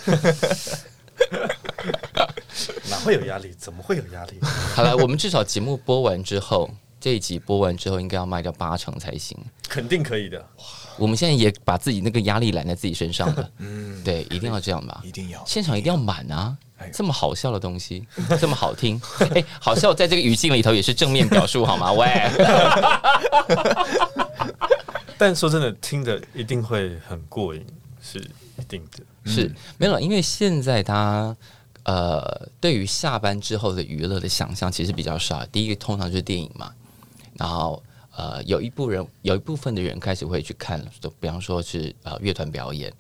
[2.90, 3.54] 哪会有压力？
[3.58, 4.40] 怎么会有压力？
[4.76, 6.70] 好了，我们至少节目播完之后，
[7.02, 9.38] 这一集播完之后，应该要卖掉八成才行。
[9.68, 10.46] 肯定可以的。
[10.98, 13.50] 我们现在也把自己那个压力揽在自己身上了。
[13.58, 15.12] 嗯，对，一定要这样吧一。
[15.12, 16.90] 定要现场一定要满啊哎！
[16.94, 18.06] 这么好笑的东西，
[18.40, 19.02] 这么好听，
[19.34, 21.92] 哎，好笑在这个语境里头也是正面表述好吗？
[21.98, 22.30] 喂，
[25.18, 27.66] 但说真的，听着一定会很过瘾，
[28.02, 29.32] 是一定的。
[29.32, 31.36] 是没有了，因为现在他
[31.84, 35.46] 呃，对于下班之后的娱乐的想象其实比较少。
[35.48, 36.72] 第一个通常就是电影嘛，
[37.42, 37.82] 然后
[38.16, 42.94] 呃，有一部人有一部分的人开始会去看，就比方说是呃乐团表演。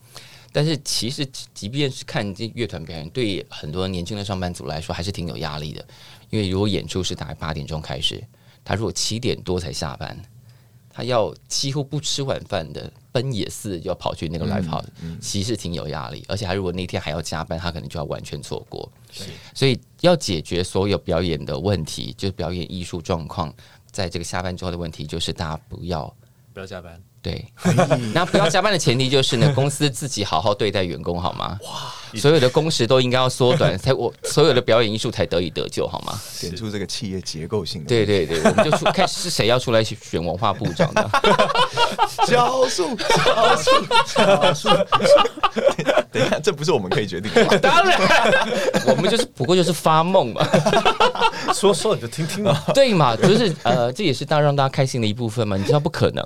[0.51, 1.23] 但是其实，
[1.53, 5.85] 即便是看这乐团表演，对很多年轻的上班族来说，还是挺有压力的。
[6.31, 8.19] 因为如果演出是大概八点钟开始，
[8.65, 10.19] 他如果七点多才下班，
[10.89, 14.83] 他要几乎不吃晚饭的奔野似要跑去那个 live house，、
[15.21, 16.25] 其实挺有压力。
[16.27, 18.91] 而且他如果那天还要加班，他可能就要完全错过。
[19.53, 23.53] 所以要解决所有表演的问题，就是表演艺术状况，
[23.91, 26.13] 在这个下班之后的问题，就是大家不要
[26.53, 27.01] 不要加班。
[27.23, 27.45] 对，
[28.15, 31.55] 那不要加班的前提就是呢，公司自己好好对待员工，好吗？
[31.61, 36.19] 哇，所有的工时都应该要缩短，才我所有的表演艺术才得以得救，好吗？
[36.39, 41.07] 点出这个企业结构性的对对对，我们就出开始是谁要出来选文化部长的？
[42.25, 43.69] 教数教数
[44.15, 44.69] 教数。
[46.11, 47.55] 等一下，这不是我们可以决定的吧。
[47.59, 48.01] 当然，
[48.87, 50.43] 我们就是不过就是发梦嘛，
[51.53, 52.57] 说说你就听听嘛。
[52.73, 53.15] 对嘛？
[53.15, 55.57] 就是呃，这也是大让大家开心的一部分嘛。
[55.57, 56.25] 你知道不可能，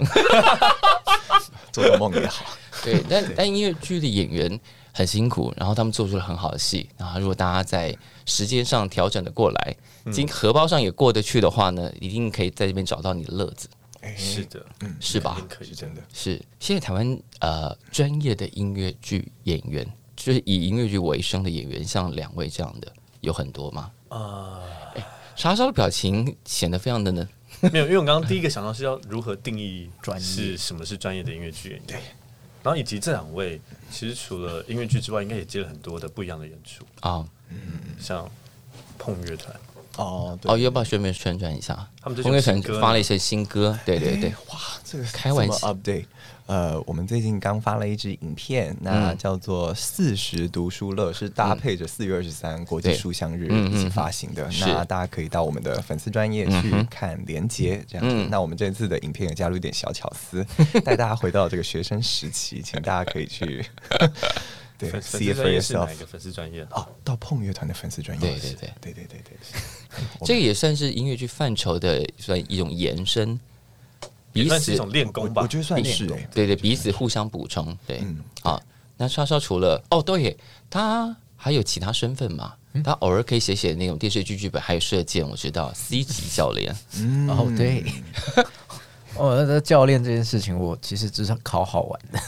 [1.71, 2.45] 做个梦也好。
[2.83, 4.59] 对，但但音乐剧的演员
[4.93, 7.95] 很辛苦，然后他们做出了很好的戏，然后如果大家在
[8.25, 9.75] 时间上调整的过来，
[10.11, 13.67] 经荷包上也过得去的话呢，一定可以在这边找到你的乐子，
[14.01, 15.41] 哎是的，嗯是吧？
[15.49, 16.01] 可以是真的。
[16.13, 19.83] 是，现在台湾呃专业的音乐剧演员，
[20.15, 23.89] 就是以音乐剧为生的演员，像两位这样的有很多吗？
[24.09, 24.59] 啊。
[25.35, 27.27] 莎莎的表情显得非常的呢，
[27.61, 30.57] 没有，因为我刚刚第一个想到是要如何定义专业是。
[30.57, 31.87] 什么是专业的音乐剧演员。
[31.87, 31.97] 对，
[32.63, 33.59] 然后以及这两位
[33.91, 37.57] 其实除了音乐剧之外，应该也接了很多的不一样的演出，啊、嗯
[37.99, 38.29] 像
[38.97, 39.55] 碰乐团，
[39.97, 40.51] 哦，对。
[40.51, 41.75] 哦，要不要顺便宣传一下？
[42.01, 45.73] 他们最近红乐团发了一些新歌，对对对，哇，这个开玩笑。
[45.73, 46.05] update。
[46.47, 49.17] 呃，我们最近刚发了一支影片，那嗯。
[49.17, 54.47] 叫做“四十读书乐”，是搭配着四月二十三国际对书香日嗯一起嗯发行的。
[54.59, 58.13] 那大家可以到我们的粉丝专业去看连接，这样子。
[58.15, 58.29] 嗯。
[58.29, 60.45] 那我们这次的影片也加入一点小巧思，
[60.85, 63.65] 带大家回到这个学生时期，请大家可以去
[64.77, 66.61] 对粉丝 it 专 for 业是哪个粉丝专业？
[66.71, 68.51] 哦，到碰乐团的粉丝专业，对对。
[68.81, 69.37] 对对对对对。
[70.25, 73.39] 这个也算是音乐剧范畴的算一种延伸，
[74.35, 75.41] 彼此也算是一种练功吧。
[75.41, 78.61] 我我觉得算是哎，对对彼此互相补充，对，嗯好。
[78.97, 80.37] 那莎莎除了哦，对耶，
[80.69, 82.53] 他还有其他身份嘛？
[82.81, 86.73] 他偶尔可以写写那种电视剧剧本，还有射箭，我知道 C 级教练。
[86.97, 87.83] 嗯哦，对，
[89.15, 92.19] 哦，那这教练这件事情，我其实只是考好玩的，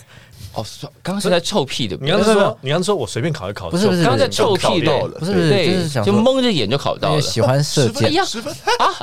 [0.58, 7.22] 哦，算刚刚是在臭屁的，你刚说，你刚刚说我随便考一考，不是不是刚刚在臭屁的，到了不是不是，就是想就蒙着眼就考到了。
[7.22, 8.12] 喜欢射箭，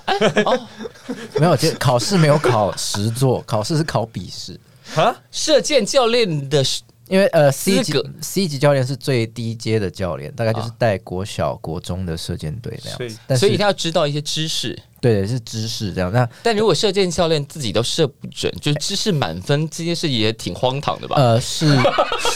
[0.04, 0.66] 哎哦，
[1.38, 4.58] 没有，就考试没有考实座，考试是考笔试。
[4.96, 5.14] 啊？
[5.30, 6.62] 射箭教练的
[7.08, 13.18] 因为呃，C 级 C 级教练是最低阶的教练，大概就是带国小、国中的射箭队那样所以子。
[13.26, 14.78] 但所以他要知道一些知识。
[15.00, 16.10] 对是知识这样。
[16.10, 21.16] 那但如果射箭教练自己都射不准，就是知识满分，这件事也挺荒唐的吧？
[21.18, 21.78] 呃是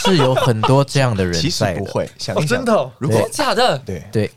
[0.05, 3.79] 是有很多这样的人 其实在不，会，想哦真的哦如果真的假的？
[3.87, 4.31] 对，对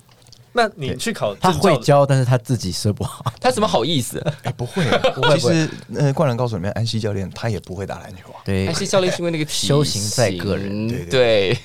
[0.54, 3.24] 那你去考他会教，但是他自己射不好。
[3.40, 4.20] 他怎么好意思？
[4.44, 4.84] 哎不会
[5.16, 8.68] 不会其实呃，《灌篮高手》里面安西教练他也不会打篮球啊，对。
[8.68, 11.10] 安西教练是因为那个体修行在个人。
[11.10, 11.58] 对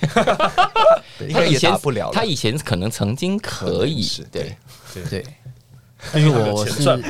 [1.32, 2.12] 他以前打不了了。
[2.12, 4.57] 他以前可能曾经可以可能是，对，
[5.11, 5.26] 对。
[6.14, 7.03] 因为我是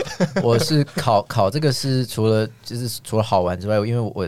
[0.43, 4.27] 我是考考这个是除了就是除了好玩之外，因为我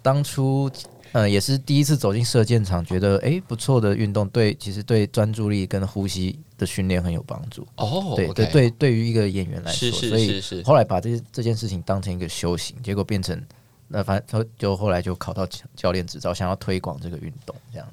[0.00, 0.70] 当初
[1.12, 7.66] 呃也是第一次走进射箭场，觉得诶不错的运动，对其实对专注力跟呼吸的训练很有帮助。
[7.76, 13.40] 哦，对对对，对于一个演员来说，是是所以是是后来把这这件事情当成一个修行，结果变成
[13.88, 17.88] 那反正就后来就考到教练执照，想要推广这个运动，这样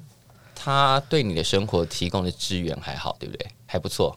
[0.54, 3.46] 他对你的生活提供的资源还好，对不对？
[3.66, 4.16] 还不错。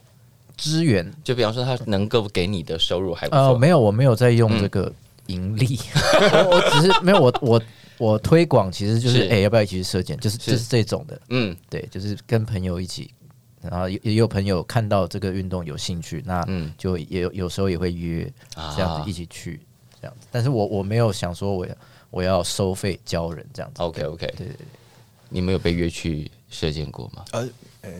[0.56, 3.58] 支援就比方说，他能够给你的收入还不呃，错。
[3.58, 4.92] 没有，我没有在用这个
[5.26, 5.78] 盈利，
[6.44, 7.62] 我我只是没有我我
[8.00, 9.28] 我推广，其实就是是。
[9.28, 10.50] 哎、要不要一起去射箭，就是是。
[10.52, 13.12] 就是这种的，嗯，对，就是跟朋友一起，
[13.60, 16.72] 然后也也有朋友看到这个运动有兴趣，那嗯。
[16.78, 18.24] 就也有有时候也会约
[18.54, 18.74] 啊。
[18.74, 19.60] 这样子一起去
[20.00, 21.74] 这样子，但是我我没有想说我要
[22.10, 23.82] 我要收费教人这样子。
[23.82, 24.66] OK OK，对对对，
[25.28, 27.24] 你没有被约去射箭过吗？
[27.32, 27.48] 呃
[27.82, 27.90] 呃，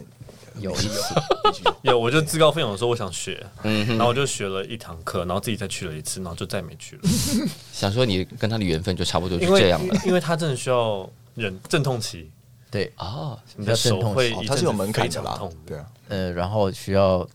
[0.58, 1.14] 有一次
[1.82, 7.02] 有，我就自告奋勇说我想学，嗯然后我就学了一堂课，然后自己再去了一次，然后就再没去了，
[7.72, 9.94] 想说你跟他的缘分就差不多是这样了。
[10.04, 12.30] 因为他真的需要忍阵痛期，
[12.70, 17.26] 对，啊，你的手会哦一，它是有门槛的啦对啊，呃，然后需要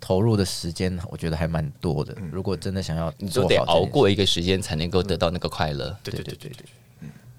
[0.00, 2.16] 投入的时间，我觉得还蛮多的。
[2.30, 5.94] 如果真的想要你就得熬过一个时间才能够得到那个快乐。
[6.02, 6.66] 对对对对对，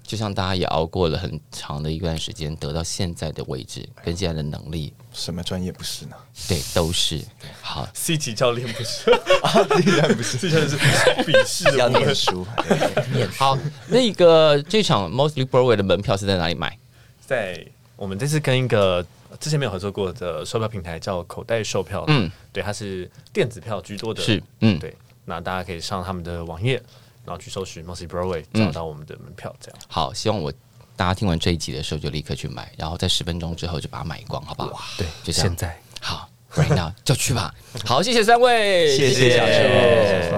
[0.06, 6.16] 就像大家也熬过了很长的一段时间，得到现在的位置跟现在的能力，什么专业不是呢？
[6.48, 7.20] 对，都是。
[7.60, 7.88] 好。
[7.92, 9.10] C 级教练不是？
[9.42, 11.76] 啊，竟然不是，C 级教练是鄙视的。
[11.78, 12.46] 要念书，
[13.36, 16.78] 好，那个这场 Mostly Broadway 的门票是在哪里买？
[17.26, 19.04] 在我们这次跟一个
[19.40, 24.94] 之前没有合作过的售票平台叫口袋售票，嗯嗯，对，它是电子票居多的，是，嗯，对，
[25.24, 26.80] 那大家可以上他们的网页，
[27.26, 29.78] 然后去搜寻 Mossy Broadway，嗯找到我们的门票，这样。
[29.88, 30.52] 好，希望我
[30.94, 34.80] 大家听完这一集的时候就立刻去买，然后在十分钟之后就把它买光，好不好？
[34.96, 37.52] 对，就这样现在好， right now 就去吧。
[37.84, 40.36] 好，谢谢三位，谢谢小树。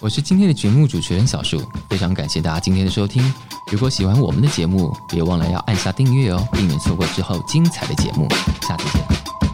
[0.00, 3.22] 我是今天的节目主持人小树，非常感谢大家今天的收听。
[3.70, 8.26] 如果喜欢我们的节目，别忘了要按下订阅哦，避免错过之后精彩的节目。
[8.62, 9.51] 下次见。